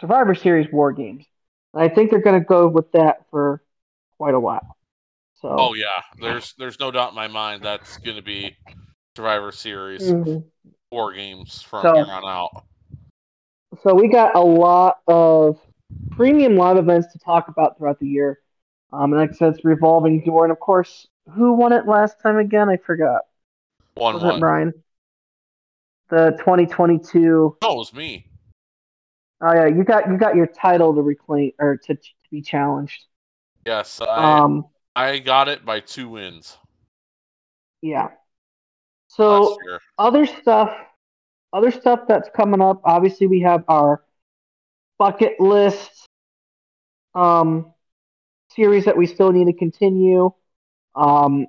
Survivor 0.00 0.34
Series 0.34 0.70
War 0.72 0.92
Games. 0.92 1.24
And 1.72 1.82
I 1.82 1.88
think 1.88 2.10
they're 2.10 2.20
going 2.20 2.38
to 2.40 2.44
go 2.44 2.68
with 2.68 2.90
that 2.92 3.24
for 3.30 3.62
quite 4.18 4.34
a 4.34 4.40
while. 4.40 4.76
So, 5.40 5.54
Oh 5.58 5.74
yeah. 5.74 5.86
There's 6.20 6.54
there's 6.58 6.78
no 6.80 6.90
doubt 6.90 7.10
in 7.10 7.14
my 7.14 7.28
mind 7.28 7.62
that's 7.62 7.96
going 7.98 8.16
to 8.16 8.22
be 8.22 8.56
Survivor 9.16 9.52
Series 9.52 10.02
Mhm. 10.02 10.44
War 10.90 11.12
Games 11.12 11.62
from 11.62 11.82
So- 11.82 11.94
here 11.94 12.06
on 12.06 12.24
out. 12.24 12.64
So 13.82 13.94
we 13.94 14.08
got 14.08 14.34
a 14.34 14.40
lot 14.40 14.98
of 15.06 15.58
premium 16.12 16.56
live 16.56 16.76
events 16.76 17.12
to 17.12 17.18
talk 17.18 17.48
about 17.48 17.76
throughout 17.78 17.98
the 17.98 18.08
year. 18.08 18.40
Um, 18.92 19.12
and 19.12 19.20
like 19.20 19.30
I 19.30 19.34
said, 19.34 19.54
it's 19.54 19.64
revolving 19.64 20.22
door. 20.24 20.44
And 20.44 20.52
of 20.52 20.60
course, 20.60 21.06
who 21.34 21.52
won 21.54 21.72
it 21.72 21.86
last 21.86 22.20
time 22.20 22.38
again? 22.38 22.68
I 22.68 22.76
forgot. 22.76 23.22
One 23.94 24.14
Was 24.14 24.22
it 24.22 24.26
one. 24.26 24.40
Brian? 24.40 24.72
the 26.10 26.36
2022. 26.38 27.56
Oh, 27.62 27.72
it 27.72 27.76
was 27.76 27.94
me. 27.94 28.26
Oh 29.40 29.52
yeah, 29.52 29.66
you 29.66 29.84
got 29.84 30.08
you 30.08 30.16
got 30.16 30.36
your 30.36 30.46
title 30.46 30.94
to 30.94 31.02
reclaim 31.02 31.52
or 31.58 31.76
to, 31.76 31.94
to 31.94 32.08
be 32.30 32.40
challenged. 32.40 33.04
Yes, 33.66 34.00
I 34.00 34.38
Um, 34.38 34.66
I 34.94 35.18
got 35.18 35.48
it 35.48 35.64
by 35.64 35.80
two 35.80 36.08
wins 36.08 36.56
yeah. 37.84 38.08
So 39.08 39.58
other 39.98 40.24
stuff, 40.24 40.74
other 41.54 41.70
stuff 41.70 42.00
that's 42.08 42.28
coming 42.36 42.60
up. 42.60 42.82
Obviously, 42.84 43.26
we 43.26 43.40
have 43.40 43.64
our 43.68 44.02
bucket 44.98 45.40
list 45.40 46.08
um, 47.14 47.72
series 48.50 48.84
that 48.84 48.96
we 48.96 49.06
still 49.06 49.32
need 49.32 49.46
to 49.46 49.52
continue. 49.52 50.30
Um, 50.94 51.46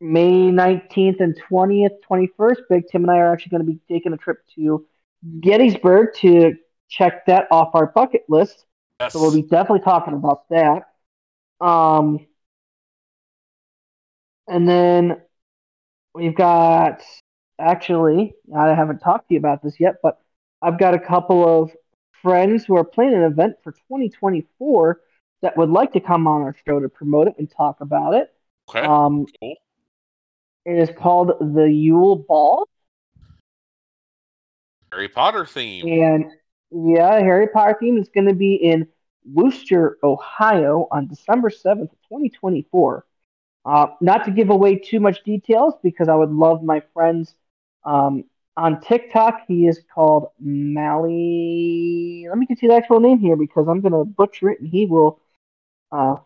May 0.00 0.30
19th 0.30 1.20
and 1.20 1.40
20th, 1.50 1.96
21st, 2.08 2.56
Big 2.70 2.84
Tim 2.90 3.02
and 3.02 3.10
I 3.10 3.16
are 3.18 3.32
actually 3.32 3.50
going 3.50 3.66
to 3.66 3.72
be 3.72 3.80
taking 3.92 4.12
a 4.12 4.16
trip 4.16 4.38
to 4.54 4.86
Gettysburg 5.40 6.14
to 6.18 6.54
check 6.88 7.26
that 7.26 7.48
off 7.50 7.74
our 7.74 7.86
bucket 7.86 8.22
list. 8.28 8.64
Yes. 9.00 9.12
So 9.12 9.20
we'll 9.20 9.34
be 9.34 9.42
definitely 9.42 9.80
talking 9.80 10.14
about 10.14 10.48
that. 10.50 10.84
Um, 11.60 12.26
and 14.46 14.68
then 14.68 15.20
we've 16.14 16.34
got 16.34 17.02
actually, 17.58 18.34
I 18.56 18.68
haven't 18.68 19.00
talked 19.00 19.28
to 19.28 19.34
you 19.34 19.38
about 19.38 19.62
this 19.62 19.78
yet, 19.78 19.96
but 20.02 20.20
I've 20.62 20.78
got 20.78 20.94
a 20.94 20.98
couple 20.98 21.46
of 21.62 21.70
friends 22.22 22.64
who 22.64 22.76
are 22.76 22.84
planning 22.84 23.16
an 23.16 23.22
event 23.22 23.56
for 23.62 23.72
2024 23.72 25.00
that 25.42 25.56
would 25.56 25.70
like 25.70 25.92
to 25.92 26.00
come 26.00 26.26
on 26.26 26.42
our 26.42 26.54
show 26.66 26.80
to 26.80 26.88
promote 26.88 27.28
it 27.28 27.34
and 27.38 27.50
talk 27.50 27.80
about 27.80 28.14
it. 28.14 28.32
okay. 28.68 28.80
Um, 28.80 29.26
cool. 29.40 29.56
it 30.64 30.78
is 30.78 30.90
called 30.96 31.32
the 31.40 31.70
Yule 31.70 32.16
Ball, 32.16 32.66
Harry 34.92 35.08
Potter 35.08 35.44
theme. 35.44 35.86
and 35.86 36.32
yeah, 36.70 37.18
Harry 37.20 37.48
Potter 37.48 37.76
theme 37.78 37.98
is 37.98 38.08
going 38.08 38.26
to 38.26 38.34
be 38.34 38.54
in 38.54 38.88
Wooster, 39.24 39.98
Ohio, 40.02 40.88
on 40.90 41.06
December 41.06 41.50
7th, 41.50 41.90
2024. 42.08 43.04
Uh, 43.64 43.86
not 44.00 44.24
to 44.24 44.30
give 44.30 44.50
away 44.50 44.76
too 44.76 44.98
much 45.00 45.22
details 45.24 45.74
because 45.82 46.08
I 46.08 46.14
would 46.14 46.30
love 46.30 46.62
my 46.62 46.82
friends 46.94 47.34
um, 47.84 48.24
on 48.56 48.80
TikTok. 48.80 49.42
He 49.46 49.66
is 49.66 49.80
called 49.94 50.30
Mally. 50.40 52.26
Let 52.28 52.38
me 52.38 52.46
get 52.46 52.62
you 52.62 52.68
the 52.68 52.74
actual 52.74 53.00
name 53.00 53.18
here 53.18 53.36
because 53.36 53.68
I'm 53.68 53.80
going 53.80 53.92
to 53.92 54.04
butcher 54.04 54.50
it 54.50 54.60
and 54.60 54.68
he 54.68 54.86
will 54.86 55.20
uh, 55.92 56.16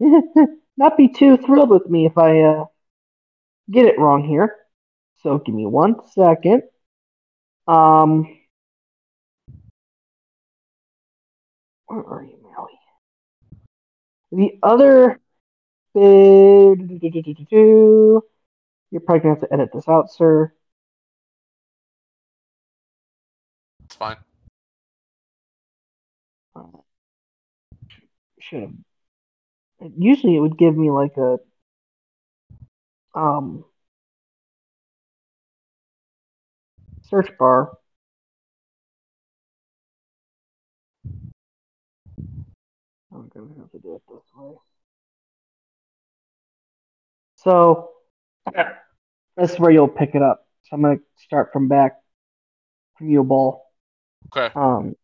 not 0.76 0.96
be 0.96 1.08
too 1.08 1.36
thrilled 1.36 1.70
with 1.70 1.88
me 1.88 2.06
if 2.06 2.16
I 2.18 2.40
uh, 2.40 2.64
get 3.70 3.86
it 3.86 3.98
wrong 3.98 4.26
here. 4.26 4.56
So 5.22 5.38
give 5.38 5.54
me 5.54 5.66
one 5.66 5.96
second. 6.12 6.62
Um, 7.66 8.38
where 11.86 12.04
are 12.04 12.22
you, 12.24 12.38
Mally? 12.42 12.78
The 14.32 14.58
other. 14.62 15.20
You're 18.90 19.00
probably 19.00 19.20
gonna 19.20 19.34
have 19.34 19.40
to 19.40 19.52
edit 19.52 19.70
this 19.72 19.88
out, 19.88 20.10
sir. 20.12 20.52
It's 23.94 23.98
fine. 24.00 24.16
Should 28.40 28.62
have. 28.62 28.72
Usually, 29.96 30.34
it 30.34 30.40
would 30.40 30.58
give 30.58 30.76
me 30.76 30.90
like 30.90 31.16
a 31.16 31.38
um 33.14 33.64
search 37.02 37.30
bar. 37.38 37.78
I'm 43.12 43.28
gonna 43.28 43.54
have 43.60 43.70
to 43.70 43.78
do 43.78 43.94
it 43.94 44.02
this 44.08 44.22
way. 44.36 44.56
So 47.36 47.90
this 49.36 49.52
is 49.52 49.58
where 49.60 49.70
you'll 49.70 49.88
pick 49.88 50.14
it 50.14 50.22
up. 50.22 50.46
So 50.64 50.76
I'm 50.76 50.82
gonna 50.82 50.98
start 51.16 51.52
from 51.52 51.68
back 51.68 52.00
from 52.98 53.10
Yule 53.10 53.24
Ball. 53.24 53.64
Okay. 54.36 54.54
Um, 54.54 54.96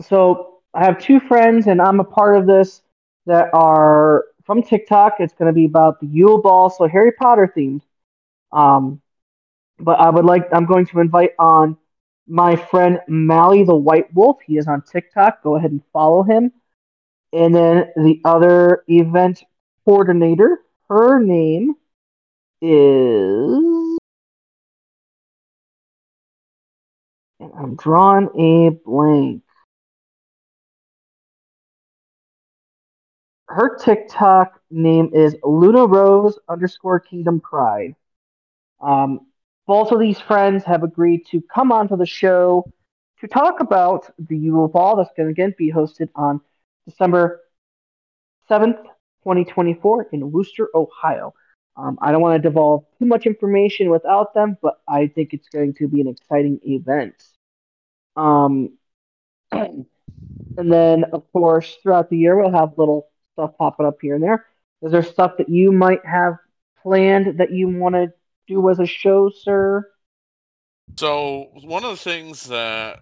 so 0.00 0.60
I 0.74 0.84
have 0.84 0.98
two 0.98 1.20
friends, 1.20 1.66
and 1.66 1.80
I'm 1.80 2.00
a 2.00 2.04
part 2.04 2.36
of 2.36 2.46
this 2.46 2.82
that 3.26 3.50
are 3.54 4.24
from 4.44 4.62
TikTok. 4.62 5.16
It's 5.20 5.34
going 5.34 5.48
to 5.48 5.52
be 5.52 5.64
about 5.64 6.00
the 6.00 6.06
Yule 6.06 6.40
Ball, 6.40 6.70
so 6.70 6.88
Harry 6.88 7.12
Potter 7.12 7.52
themed. 7.56 7.82
Um, 8.52 9.00
but 9.78 9.98
I 9.98 10.10
would 10.10 10.24
like 10.24 10.48
I'm 10.52 10.66
going 10.66 10.86
to 10.86 11.00
invite 11.00 11.32
on 11.38 11.76
my 12.26 12.56
friend 12.56 13.00
Mally 13.08 13.64
the 13.64 13.74
White 13.74 14.12
Wolf. 14.14 14.38
He 14.46 14.56
is 14.56 14.66
on 14.68 14.82
TikTok. 14.82 15.42
Go 15.42 15.56
ahead 15.56 15.70
and 15.72 15.82
follow 15.92 16.22
him. 16.22 16.52
And 17.32 17.54
then 17.54 17.92
the 17.96 18.20
other 18.24 18.84
event 18.88 19.44
coordinator, 19.84 20.60
her 20.88 21.18
name 21.20 21.74
is. 22.60 23.71
And 27.42 27.50
I'm 27.58 27.74
drawing 27.74 28.28
a 28.38 28.70
blank. 28.70 29.42
Her 33.48 33.76
TikTok 33.76 34.60
name 34.70 35.10
is 35.12 35.34
Luna 35.42 35.86
Rose 35.86 36.38
underscore 36.48 37.00
Kingdom 37.00 37.40
Pride. 37.40 37.96
Um, 38.80 39.26
both 39.66 39.90
of 39.90 39.98
these 39.98 40.20
friends 40.20 40.62
have 40.64 40.84
agreed 40.84 41.26
to 41.32 41.42
come 41.52 41.72
onto 41.72 41.96
the 41.96 42.06
show 42.06 42.70
to 43.20 43.26
talk 43.26 43.58
about 43.58 44.08
the 44.18 44.38
Yule 44.38 44.68
Ball 44.68 44.94
that's 44.94 45.10
going 45.16 45.26
to 45.26 45.32
again 45.32 45.52
be 45.58 45.72
hosted 45.72 46.10
on 46.14 46.40
December 46.86 47.40
7th, 48.48 48.82
2024 49.24 50.10
in 50.12 50.30
Wooster, 50.30 50.68
Ohio. 50.76 51.34
Um, 51.76 51.98
I 52.02 52.12
don't 52.12 52.20
want 52.20 52.42
to 52.42 52.48
divulge 52.48 52.84
too 52.98 53.06
much 53.06 53.26
information 53.26 53.90
without 53.90 54.34
them, 54.34 54.58
but 54.60 54.80
I 54.86 55.06
think 55.06 55.32
it's 55.32 55.48
going 55.48 55.74
to 55.74 55.88
be 55.88 56.00
an 56.00 56.08
exciting 56.08 56.60
event. 56.64 57.14
Um, 58.14 58.76
and 59.52 59.86
then, 60.56 61.04
of 61.04 61.30
course, 61.32 61.76
throughout 61.82 62.10
the 62.10 62.18
year, 62.18 62.36
we'll 62.36 62.52
have 62.52 62.76
little 62.76 63.08
stuff 63.32 63.56
popping 63.58 63.86
up 63.86 63.98
here 64.02 64.14
and 64.14 64.22
there. 64.22 64.46
Is 64.82 64.92
there 64.92 65.02
stuff 65.02 65.38
that 65.38 65.48
you 65.48 65.72
might 65.72 66.04
have 66.04 66.36
planned 66.82 67.38
that 67.38 67.52
you 67.52 67.68
want 67.68 67.94
to 67.94 68.12
do 68.48 68.68
as 68.68 68.78
a 68.78 68.86
show, 68.86 69.30
sir? 69.30 69.88
So 70.98 71.48
one 71.62 71.84
of 71.84 71.90
the 71.90 71.96
things 71.96 72.48
that 72.48 73.00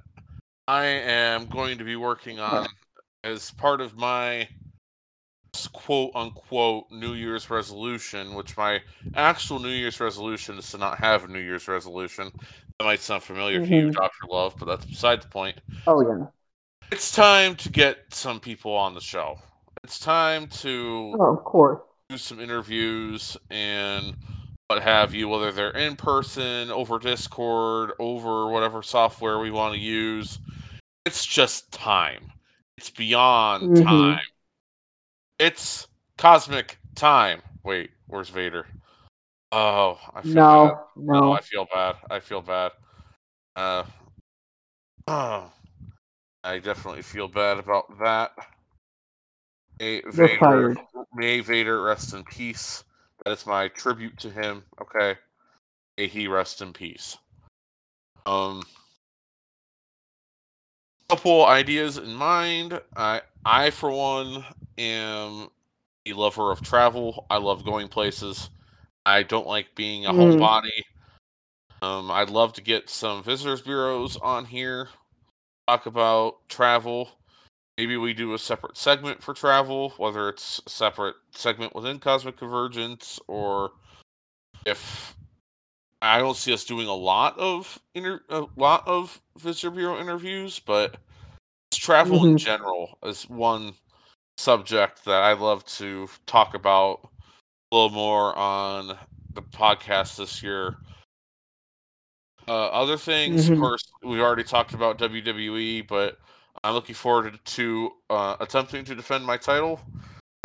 I 0.68 0.84
am 0.86 1.46
going 1.46 1.78
to 1.78 1.84
be 1.84 1.96
working 1.96 2.38
on 2.38 2.68
as 3.24 3.50
part 3.52 3.80
of 3.80 3.96
my 3.96 4.48
quote 5.72 6.12
unquote 6.14 6.90
New 6.90 7.14
Year's 7.14 7.50
resolution, 7.50 8.34
which 8.34 8.56
my 8.56 8.80
actual 9.14 9.58
New 9.58 9.68
Year's 9.70 10.00
resolution 10.00 10.58
is 10.58 10.70
to 10.70 10.78
not 10.78 10.98
have 10.98 11.24
a 11.24 11.28
New 11.28 11.40
Year's 11.40 11.68
resolution. 11.68 12.30
That 12.78 12.84
might 12.84 13.00
sound 13.00 13.22
familiar 13.22 13.60
to 13.60 13.66
you, 13.74 13.86
Mhm. 13.88 13.92
Dr. 13.92 14.26
Love, 14.28 14.54
but 14.58 14.66
that's 14.66 14.84
beside 14.86 15.22
the 15.22 15.28
point. 15.28 15.58
Oh 15.86 16.00
yeah. 16.02 16.26
It's 16.92 17.12
time 17.12 17.56
to 17.56 17.68
get 17.68 17.98
some 18.10 18.40
people 18.40 18.72
on 18.72 18.94
the 18.94 19.00
show. 19.00 19.38
It's 19.84 19.98
time 19.98 20.46
to 20.48 21.16
Oh, 21.18 21.36
of 21.36 21.44
course. 21.44 21.80
do 22.08 22.18
some 22.18 22.40
interviews 22.40 23.36
and 23.50 24.16
what 24.68 24.82
have 24.82 25.14
you, 25.14 25.28
whether 25.28 25.52
they're 25.52 25.70
in 25.76 25.96
person, 25.96 26.70
over 26.70 26.98
Discord, 26.98 27.92
over 27.98 28.48
whatever 28.50 28.82
software 28.82 29.38
we 29.38 29.50
want 29.50 29.74
to 29.74 29.80
use. 29.80 30.38
It's 31.06 31.26
just 31.26 31.72
time. 31.72 32.32
It's 32.78 32.90
beyond 32.90 33.76
Mhm. 33.76 33.84
time. 33.84 34.29
It's 35.40 35.88
cosmic 36.18 36.76
time. 36.94 37.40
Wait, 37.64 37.92
where's 38.08 38.28
Vader? 38.28 38.66
Oh, 39.50 39.98
I 40.14 40.20
feel 40.20 40.34
bad. 40.34 40.34
No, 40.34 40.78
No, 40.96 41.20
no. 41.20 41.32
I 41.32 41.40
feel 41.40 41.66
bad. 41.72 41.96
I 42.10 42.20
feel 42.20 42.42
bad. 42.42 42.72
Uh, 43.56 43.84
I 46.44 46.58
definitely 46.58 47.00
feel 47.00 47.26
bad 47.26 47.58
about 47.58 47.98
that. 48.00 48.32
May 49.78 50.02
You're 50.02 50.12
Vader, 50.12 50.38
fired. 50.38 50.78
may 51.14 51.40
Vader 51.40 51.80
rest 51.84 52.12
in 52.12 52.22
peace. 52.22 52.84
That 53.24 53.30
is 53.32 53.46
my 53.46 53.68
tribute 53.68 54.18
to 54.18 54.28
him. 54.28 54.62
Okay, 54.78 55.18
may 55.96 56.06
he 56.06 56.28
rest 56.28 56.60
in 56.60 56.74
peace. 56.74 57.16
Um, 58.26 58.62
couple 61.08 61.46
ideas 61.46 61.96
in 61.96 62.12
mind. 62.14 62.78
I, 62.94 63.22
I 63.44 63.70
for 63.70 63.90
one, 63.90 64.44
am 64.78 65.48
a 66.06 66.12
lover 66.12 66.50
of 66.52 66.62
travel. 66.62 67.26
I 67.30 67.38
love 67.38 67.64
going 67.64 67.88
places. 67.88 68.50
I 69.06 69.22
don't 69.22 69.46
like 69.46 69.74
being 69.74 70.06
a 70.06 70.12
Mhm. 70.12 70.38
homebody. 70.38 70.82
Um, 71.82 72.10
I'd 72.10 72.30
love 72.30 72.52
to 72.54 72.60
get 72.62 72.90
some 72.90 73.22
visitors 73.22 73.62
bureaus 73.62 74.16
on 74.18 74.44
here, 74.44 74.88
talk 75.66 75.86
about 75.86 76.46
travel. 76.48 77.18
Maybe 77.78 77.96
we 77.96 78.12
do 78.12 78.34
a 78.34 78.38
separate 78.38 78.76
segment 78.76 79.22
for 79.22 79.32
travel, 79.32 79.90
whether 79.96 80.28
it's 80.28 80.60
a 80.66 80.70
separate 80.70 81.16
segment 81.32 81.74
within 81.74 81.98
Cosmic 81.98 82.36
Convergence 82.36 83.18
or 83.26 83.72
if 84.66 85.16
I 86.02 86.18
don't 86.18 86.36
see 86.36 86.52
us 86.52 86.64
doing 86.64 86.88
a 86.88 86.94
lot 86.94 87.38
of 87.38 87.80
inter- 87.94 88.24
a 88.28 88.46
lot 88.56 88.86
of 88.86 89.20
visitor 89.38 89.70
bureau 89.70 89.98
interviews, 89.98 90.58
but 90.58 90.96
travel 91.80 92.18
mm-hmm. 92.18 92.32
in 92.32 92.38
general 92.38 92.98
is 93.04 93.28
one 93.28 93.72
subject 94.36 95.04
that 95.06 95.22
I 95.22 95.32
love 95.32 95.64
to 95.66 96.08
talk 96.26 96.54
about 96.54 97.08
a 97.72 97.76
little 97.76 97.90
more 97.90 98.36
on 98.36 98.98
the 99.34 99.42
podcast 99.42 100.16
this 100.16 100.42
year. 100.42 100.76
Uh, 102.46 102.66
other 102.66 102.96
things, 102.96 103.44
mm-hmm. 103.44 103.54
of 103.54 103.60
course, 103.60 103.90
we 104.02 104.20
already 104.20 104.44
talked 104.44 104.74
about 104.74 104.98
WWE, 104.98 105.86
but 105.88 106.18
I'm 106.62 106.74
looking 106.74 106.94
forward 106.94 107.38
to 107.44 107.90
uh, 108.10 108.36
attempting 108.40 108.84
to 108.84 108.94
defend 108.94 109.24
my 109.24 109.36
title. 109.36 109.80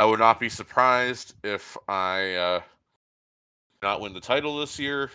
I 0.00 0.06
would 0.06 0.20
not 0.20 0.40
be 0.40 0.48
surprised 0.48 1.34
if 1.44 1.76
I 1.88 2.34
uh, 2.34 2.60
not 3.82 4.00
win 4.00 4.14
the 4.14 4.20
title 4.20 4.58
this 4.58 4.78
year. 4.78 5.10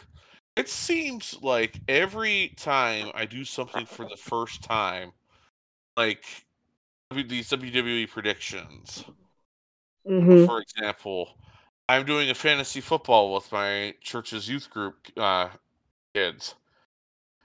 It 0.56 0.70
seems 0.70 1.36
like 1.42 1.80
every 1.88 2.54
time 2.58 3.10
I 3.16 3.26
do 3.26 3.44
something 3.46 3.86
for 3.86 4.06
the 4.06 4.18
first 4.18 4.64
time, 4.64 5.14
like 5.98 6.24
these 7.12 7.50
WWE 7.50 8.10
predictions, 8.10 9.04
mm-hmm. 10.08 10.46
for 10.46 10.62
example, 10.62 11.30
I'm 11.90 12.06
doing 12.06 12.30
a 12.30 12.36
fantasy 12.36 12.82
football 12.82 13.34
with 13.34 13.52
my 13.52 13.94
church's 14.02 14.48
youth 14.48 14.70
group 14.70 14.96
uh, 15.18 15.50
kids. 16.14 16.56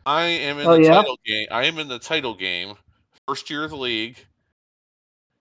I 0.04 0.22
am 0.22 0.60
in 0.60 0.66
oh, 0.66 0.76
the 0.76 0.82
yeah? 0.82 0.94
title 0.94 1.18
game. 1.26 1.48
I 1.50 1.64
am 1.64 1.78
in 1.78 1.88
the 1.88 1.98
title 1.98 2.34
game, 2.34 2.74
first 3.26 3.50
year 3.50 3.64
of 3.64 3.70
the 3.70 3.76
league, 3.76 4.24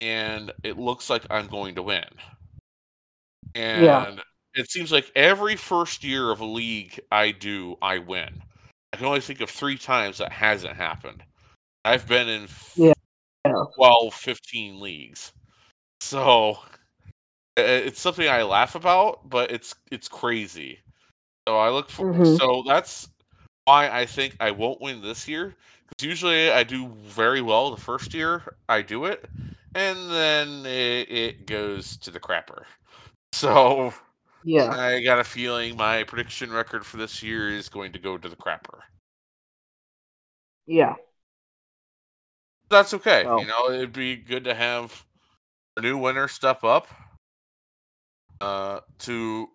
and 0.01 0.51
it 0.63 0.79
looks 0.79 1.09
like 1.09 1.23
I'm 1.29 1.47
going 1.47 1.75
to 1.75 1.83
win. 1.83 2.05
And 3.53 3.85
yeah. 3.85 4.15
it 4.55 4.71
seems 4.71 4.91
like 4.91 5.11
every 5.15 5.55
first 5.55 6.03
year 6.03 6.31
of 6.31 6.41
a 6.41 6.45
league 6.45 6.99
I 7.11 7.29
do, 7.31 7.77
I 7.81 7.99
win. 7.99 8.41
I 8.91 8.97
can 8.97 9.05
only 9.05 9.21
think 9.21 9.41
of 9.41 9.49
three 9.49 9.77
times 9.77 10.17
that 10.17 10.31
hasn't 10.31 10.75
happened. 10.75 11.23
I've 11.85 12.07
been 12.07 12.27
in 12.27 12.47
yeah. 12.75 12.93
12, 13.75 14.13
15 14.13 14.79
leagues. 14.79 15.33
So 16.01 16.57
it's 17.57 17.99
something 17.99 18.27
I 18.27 18.43
laugh 18.43 18.75
about, 18.75 19.29
but 19.29 19.51
it's 19.51 19.75
it's 19.91 20.07
crazy. 20.07 20.79
So 21.47 21.57
I 21.57 21.69
look 21.69 21.89
for 21.89 22.13
mm-hmm. 22.13 22.35
so 22.35 22.63
that's 22.67 23.09
why 23.65 23.89
I 23.89 24.05
think 24.05 24.35
I 24.39 24.51
won't 24.51 24.81
win 24.81 25.01
this 25.01 25.27
year. 25.27 25.55
Because 25.89 26.07
usually 26.07 26.51
I 26.51 26.63
do 26.63 26.87
very 27.03 27.41
well 27.41 27.71
the 27.71 27.81
first 27.81 28.13
year 28.13 28.55
I 28.67 28.81
do 28.81 29.05
it, 29.05 29.29
and 29.75 30.09
then 30.09 30.65
it, 30.65 31.11
it 31.11 31.47
goes 31.47 31.97
to 31.97 32.11
the 32.11 32.19
crapper. 32.19 32.63
So 33.33 33.93
yeah, 34.45 34.69
I 34.69 35.01
got 35.01 35.19
a 35.19 35.23
feeling 35.25 35.75
my 35.75 36.03
prediction 36.03 36.53
record 36.53 36.85
for 36.85 36.95
this 36.95 37.21
year 37.21 37.49
is 37.49 37.67
going 37.67 37.91
to 37.91 37.99
go 37.99 38.17
to 38.17 38.29
the 38.29 38.35
crapper. 38.37 38.79
Yeah, 40.65 40.93
that's 42.69 42.93
okay. 42.93 43.23
Oh. 43.25 43.39
You 43.39 43.47
know, 43.47 43.69
it'd 43.71 43.93
be 43.93 44.15
good 44.15 44.45
to 44.45 44.53
have 44.53 45.05
a 45.77 45.81
new 45.81 45.97
winner 45.97 46.27
step 46.27 46.63
up 46.63 46.87
uh, 48.41 48.79
to, 48.99 49.47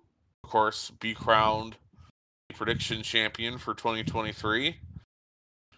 of 0.45 0.51
course, 0.51 0.91
be 1.01 1.15
crowned 1.15 1.77
prediction 2.55 3.03
champion 3.03 3.59
for 3.59 3.75
2023. 3.75 4.77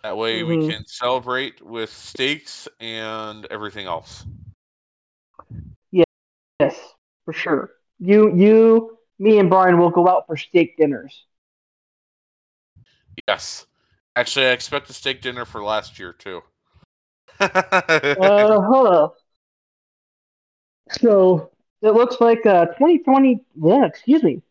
That 0.02 0.16
way 0.16 0.40
mm-hmm. 0.40 0.48
we 0.48 0.68
can 0.68 0.84
celebrate 0.86 1.64
with 1.64 1.90
steaks 1.90 2.66
and 2.80 3.46
everything 3.50 3.86
else. 3.86 4.24
Yeah, 5.92 6.04
yes, 6.58 6.76
for 7.24 7.32
sure. 7.32 7.70
You, 8.00 8.34
you, 8.34 8.98
me, 9.18 9.38
and 9.38 9.48
Brian 9.48 9.78
will 9.78 9.90
go 9.90 10.08
out 10.08 10.26
for 10.26 10.36
steak 10.36 10.76
dinners. 10.76 11.24
Yes, 13.28 13.66
actually, 14.16 14.46
I 14.46 14.50
expect 14.50 14.90
a 14.90 14.92
steak 14.92 15.22
dinner 15.22 15.44
for 15.44 15.62
last 15.62 16.00
year 16.00 16.12
too. 16.12 16.42
Uh. 17.40 19.08
So 20.90 21.50
it 21.80 21.90
looks 21.94 22.20
like 22.20 22.44
uh, 22.46 22.66
2020. 22.66 23.40
Yeah, 23.56 23.86
excuse 23.86 24.22
me. 24.22 24.42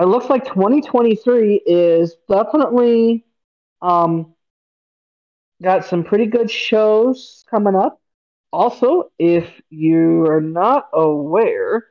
It 0.00 0.04
looks 0.06 0.28
like 0.28 0.44
2023 0.44 1.62
is 1.66 2.16
definitely 2.28 3.24
um, 3.82 4.34
got 5.62 5.84
some 5.84 6.04
pretty 6.04 6.26
good 6.26 6.50
shows 6.50 7.44
coming 7.50 7.74
up. 7.74 8.00
Also, 8.52 9.10
if 9.18 9.48
you 9.70 10.26
are 10.26 10.40
not 10.40 10.88
aware, 10.92 11.86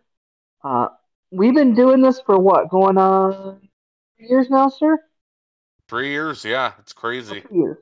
uh, 0.64 0.90
we've 1.32 1.54
been 1.56 1.76
doing 1.76 2.02
this 2.02 2.22
for 2.22 2.40
what, 2.40 2.70
going 2.70 2.98
on 2.98 3.68
years 4.18 4.50
now, 4.50 4.70
sir? 4.70 5.00
Three 5.88 6.10
years, 6.10 6.46
yeah, 6.46 6.74
it's 6.80 6.94
crazy. 6.94 7.44
Years. 7.52 7.78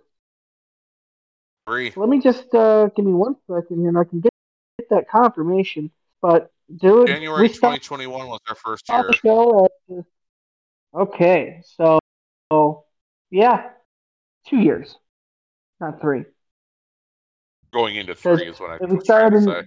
Three. 1.68 1.94
Let 1.96 2.10
me 2.10 2.20
just 2.20 2.54
uh, 2.54 2.90
give 2.96 3.06
me 3.06 3.14
one 3.14 3.36
second 3.48 3.80
here, 3.80 3.90
and 3.90 3.98
I 3.98 4.04
can 4.04 4.20
get, 4.20 4.34
get 4.80 4.90
that 4.90 5.10
confirmation. 5.10 5.92
But 6.22 6.52
do 6.76 7.04
it. 7.04 7.08
January 7.08 7.50
2021 7.50 8.28
was 8.28 8.40
our 8.48 8.56
first 8.56 8.90
year. 8.90 9.10
At, 9.90 10.06
okay, 10.94 11.62
so, 11.78 12.00
so 12.52 12.86
yeah, 13.32 13.70
two 14.48 14.58
years, 14.58 14.96
not 15.80 16.02
three. 16.02 16.26
Going 17.72 17.96
into 17.96 18.14
three 18.14 18.48
is 18.48 18.60
what 18.60 18.72
I 18.72 18.78
trying 19.06 19.32
to 19.32 19.42
say. 19.42 19.62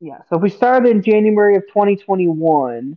Yeah, 0.00 0.18
so 0.28 0.36
if 0.36 0.42
we 0.42 0.48
started 0.48 0.90
in 0.90 1.02
January 1.02 1.56
of 1.56 1.62
2021, 1.68 2.96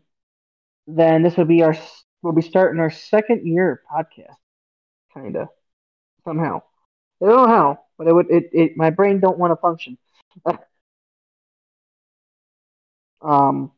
then 0.88 1.24
this 1.24 1.36
would 1.38 1.48
be 1.50 1.62
our 1.64 1.78
we'll 2.22 2.34
be 2.34 2.42
starting 2.42 2.80
our 2.80 2.90
second 2.90 3.46
year 3.46 3.82
podcast, 3.94 4.36
kind 5.14 5.36
of 5.36 5.50
somehow. 6.24 6.62
I 7.24 7.28
don't 7.28 7.38
know 7.38 7.48
how, 7.48 7.80
but 7.98 8.08
it 8.08 8.14
would 8.14 8.30
it, 8.30 8.50
it 8.54 8.78
my 8.78 8.90
brain 8.92 9.20
don't 9.20 9.40
want 9.40 9.52
to 9.52 9.58
function. 9.58 9.98
um. 13.22 13.72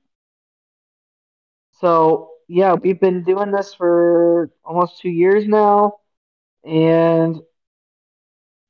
So 1.72 2.32
yeah, 2.48 2.74
we've 2.74 3.00
been 3.00 3.24
doing 3.24 3.52
this 3.52 3.74
for 3.74 4.52
almost 4.64 5.02
two 5.02 5.10
years 5.10 5.48
now, 5.48 6.00
and 6.64 7.42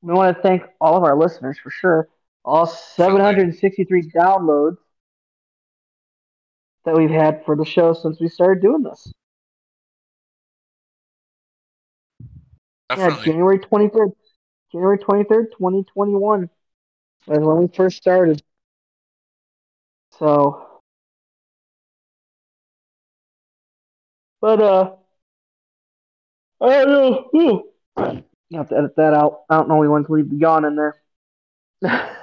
we 0.02 0.12
want 0.14 0.36
to 0.36 0.42
thank 0.42 0.62
all 0.80 0.96
of 0.96 1.04
our 1.04 1.16
listeners 1.16 1.58
for 1.58 1.70
sure. 1.70 2.08
All 2.44 2.66
763 2.66 4.10
downloads 4.10 4.78
that 6.84 6.96
we've 6.96 7.10
had 7.10 7.44
for 7.44 7.56
the 7.56 7.64
show 7.64 7.92
since 7.92 8.20
we 8.20 8.28
started 8.28 8.62
doing 8.62 8.82
this. 8.82 9.12
Definitely. 12.88 13.16
Yeah, 13.18 13.24
January 13.32 13.58
23rd. 13.58 14.12
January 14.72 14.98
23rd, 14.98 15.46
2021. 15.52 16.50
That's 17.26 17.40
when 17.40 17.58
we 17.58 17.68
first 17.68 17.96
started. 17.96 18.42
So, 20.18 20.80
but, 24.40 24.60
uh, 24.60 24.96
I 26.60 26.84
don't 26.84 27.34
know. 27.34 27.64
You 28.48 28.58
have 28.58 28.68
to 28.68 28.76
edit 28.78 28.96
that 28.96 29.12
out. 29.12 29.42
I 29.50 29.56
don't 29.56 29.68
know. 29.68 29.76
We 29.76 29.88
want 29.88 30.06
to 30.06 30.12
leave 30.12 30.30
the 30.30 30.36
yawn 30.36 30.64
in 30.64 30.76
there. 30.76 31.02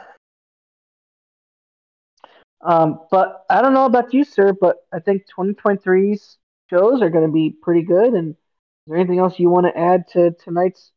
um, 2.62 3.02
but 3.12 3.46
I 3.50 3.62
don't 3.62 3.74
know 3.74 3.86
about 3.86 4.14
you, 4.14 4.24
sir, 4.24 4.54
but 4.54 4.78
I 4.94 5.00
think 5.00 5.24
2023's 5.38 6.38
shows 6.70 7.02
are 7.02 7.10
going 7.10 7.26
to 7.26 7.32
be 7.32 7.56
pretty 7.62 7.84
good. 7.84 8.14
And 8.14 8.32
is 8.32 8.38
there 8.88 8.98
anything 8.98 9.20
else 9.20 9.38
you 9.38 9.50
want 9.50 9.66
to 9.68 9.78
add 9.78 10.08
to 10.14 10.32
tonight's 10.32 10.92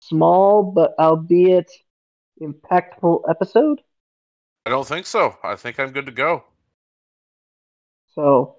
small 0.00 0.62
but 0.62 0.94
albeit 0.98 1.70
impactful 2.40 3.22
episode? 3.28 3.80
I 4.66 4.70
don't 4.70 4.86
think 4.86 5.06
so. 5.06 5.36
I 5.42 5.56
think 5.56 5.80
I'm 5.80 5.92
good 5.92 6.06
to 6.06 6.12
go. 6.12 6.44
So, 8.14 8.56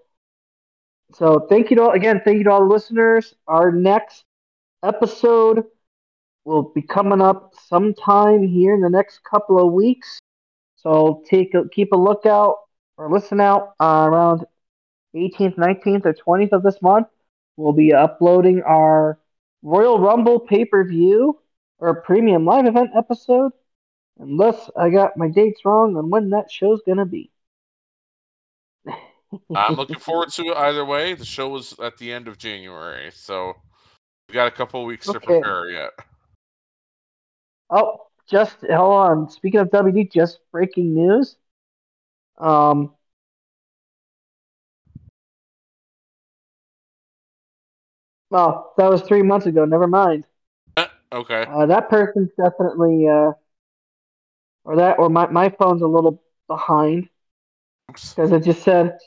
so 1.13 1.45
thank 1.49 1.69
you 1.69 1.75
to 1.77 1.83
all 1.83 1.91
again. 1.91 2.21
Thank 2.23 2.37
you 2.39 2.43
to 2.45 2.51
all 2.51 2.67
the 2.67 2.73
listeners. 2.73 3.35
Our 3.47 3.71
next 3.71 4.23
episode 4.83 5.65
will 6.45 6.71
be 6.73 6.81
coming 6.81 7.21
up 7.21 7.53
sometime 7.67 8.47
here 8.47 8.73
in 8.73 8.81
the 8.81 8.89
next 8.89 9.23
couple 9.23 9.59
of 9.63 9.73
weeks. 9.73 10.19
So 10.77 11.23
take 11.29 11.53
a, 11.53 11.67
keep 11.69 11.91
a 11.91 11.97
lookout 11.97 12.55
or 12.97 13.11
listen 13.11 13.41
out 13.41 13.73
uh, 13.79 14.07
around 14.07 14.45
18th, 15.15 15.57
19th, 15.57 16.05
or 16.05 16.13
20th 16.13 16.53
of 16.53 16.63
this 16.63 16.81
month. 16.81 17.07
We'll 17.57 17.73
be 17.73 17.93
uploading 17.93 18.61
our 18.63 19.19
Royal 19.61 19.99
Rumble 19.99 20.39
pay 20.39 20.65
per 20.65 20.83
view 20.83 21.39
or 21.79 21.89
a 21.89 22.01
premium 22.01 22.45
live 22.45 22.65
event 22.65 22.91
episode, 22.95 23.51
unless 24.19 24.69
I 24.77 24.89
got 24.89 25.17
my 25.17 25.29
dates 25.29 25.63
wrong 25.65 25.95
on 25.97 26.09
when 26.09 26.29
that 26.31 26.51
show's 26.51 26.81
gonna 26.85 27.05
be. 27.05 27.31
I'm 29.55 29.75
looking 29.75 29.99
forward 29.99 30.29
to 30.33 30.43
it 30.43 30.57
either 30.57 30.85
way. 30.85 31.13
The 31.13 31.25
show 31.25 31.49
was 31.49 31.77
at 31.79 31.97
the 31.97 32.11
end 32.11 32.27
of 32.27 32.37
January, 32.37 33.11
so 33.13 33.53
we 34.27 34.33
got 34.33 34.47
a 34.47 34.51
couple 34.51 34.83
weeks 34.85 35.07
okay. 35.09 35.19
to 35.19 35.25
prepare 35.25 35.69
yet. 35.69 35.91
Oh, 37.69 38.07
just 38.29 38.57
hold 38.61 38.93
on. 38.93 39.29
Speaking 39.29 39.59
of 39.59 39.69
WD, 39.69 40.11
just 40.11 40.39
breaking 40.51 40.93
news. 40.95 41.35
Um, 42.37 42.93
Well, 48.29 48.73
that 48.77 48.89
was 48.89 49.01
three 49.01 49.23
months 49.23 49.45
ago. 49.45 49.65
Never 49.65 49.87
mind. 49.87 50.25
okay. 51.11 51.45
Uh, 51.47 51.65
that 51.65 51.89
person's 51.89 52.29
definitely, 52.37 53.07
uh, 53.07 53.31
or 54.63 54.75
that, 54.75 54.99
or 54.99 55.09
my 55.09 55.27
my 55.27 55.49
phone's 55.49 55.81
a 55.81 55.87
little 55.87 56.21
behind 56.47 57.09
because 57.87 58.31
it 58.31 58.43
just 58.43 58.63
said 58.63 58.97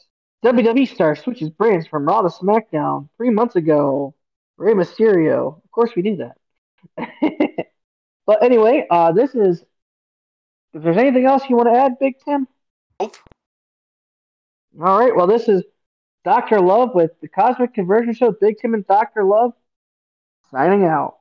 WWE 0.45 0.89
star 0.89 1.15
switches 1.15 1.51
brands 1.51 1.87
from 1.87 2.05
Raw 2.05 2.23
to 2.23 2.29
SmackDown 2.29 3.09
three 3.17 3.31
months 3.31 3.57
ago. 3.57 4.15
Rey 4.57 4.75
Mysterio. 4.75 5.63
Of 5.65 5.71
course, 5.71 5.93
we 5.97 6.03
do 6.03 6.17
that. 6.17 6.37
but 8.27 8.43
anyway, 8.43 8.87
uh, 8.91 9.13
this 9.13 9.35
is. 9.35 9.65
If 10.75 10.83
there's 10.83 10.97
anything 10.97 11.27
else 11.27 11.43
you 11.51 11.57
want 11.57 11.69
to 11.69 11.79
add, 11.79 11.99
Big 12.01 12.15
Tim? 12.25 12.49
Nope. 12.99 13.17
All 14.81 14.99
right. 14.99 15.15
Well, 15.15 15.27
this 15.27 15.49
is 15.49 15.63
Dr. 16.25 16.61
Love 16.61 16.95
with 16.95 17.11
the 17.21 17.29
Cosmic 17.29 17.75
Convergence 17.75 18.17
Show. 18.19 18.33
Big 18.33 18.59
Tim 18.59 18.75
and 18.75 18.87
Dr. 18.87 19.25
Love 19.25 19.53
signing 20.51 20.85
out. 20.85 21.19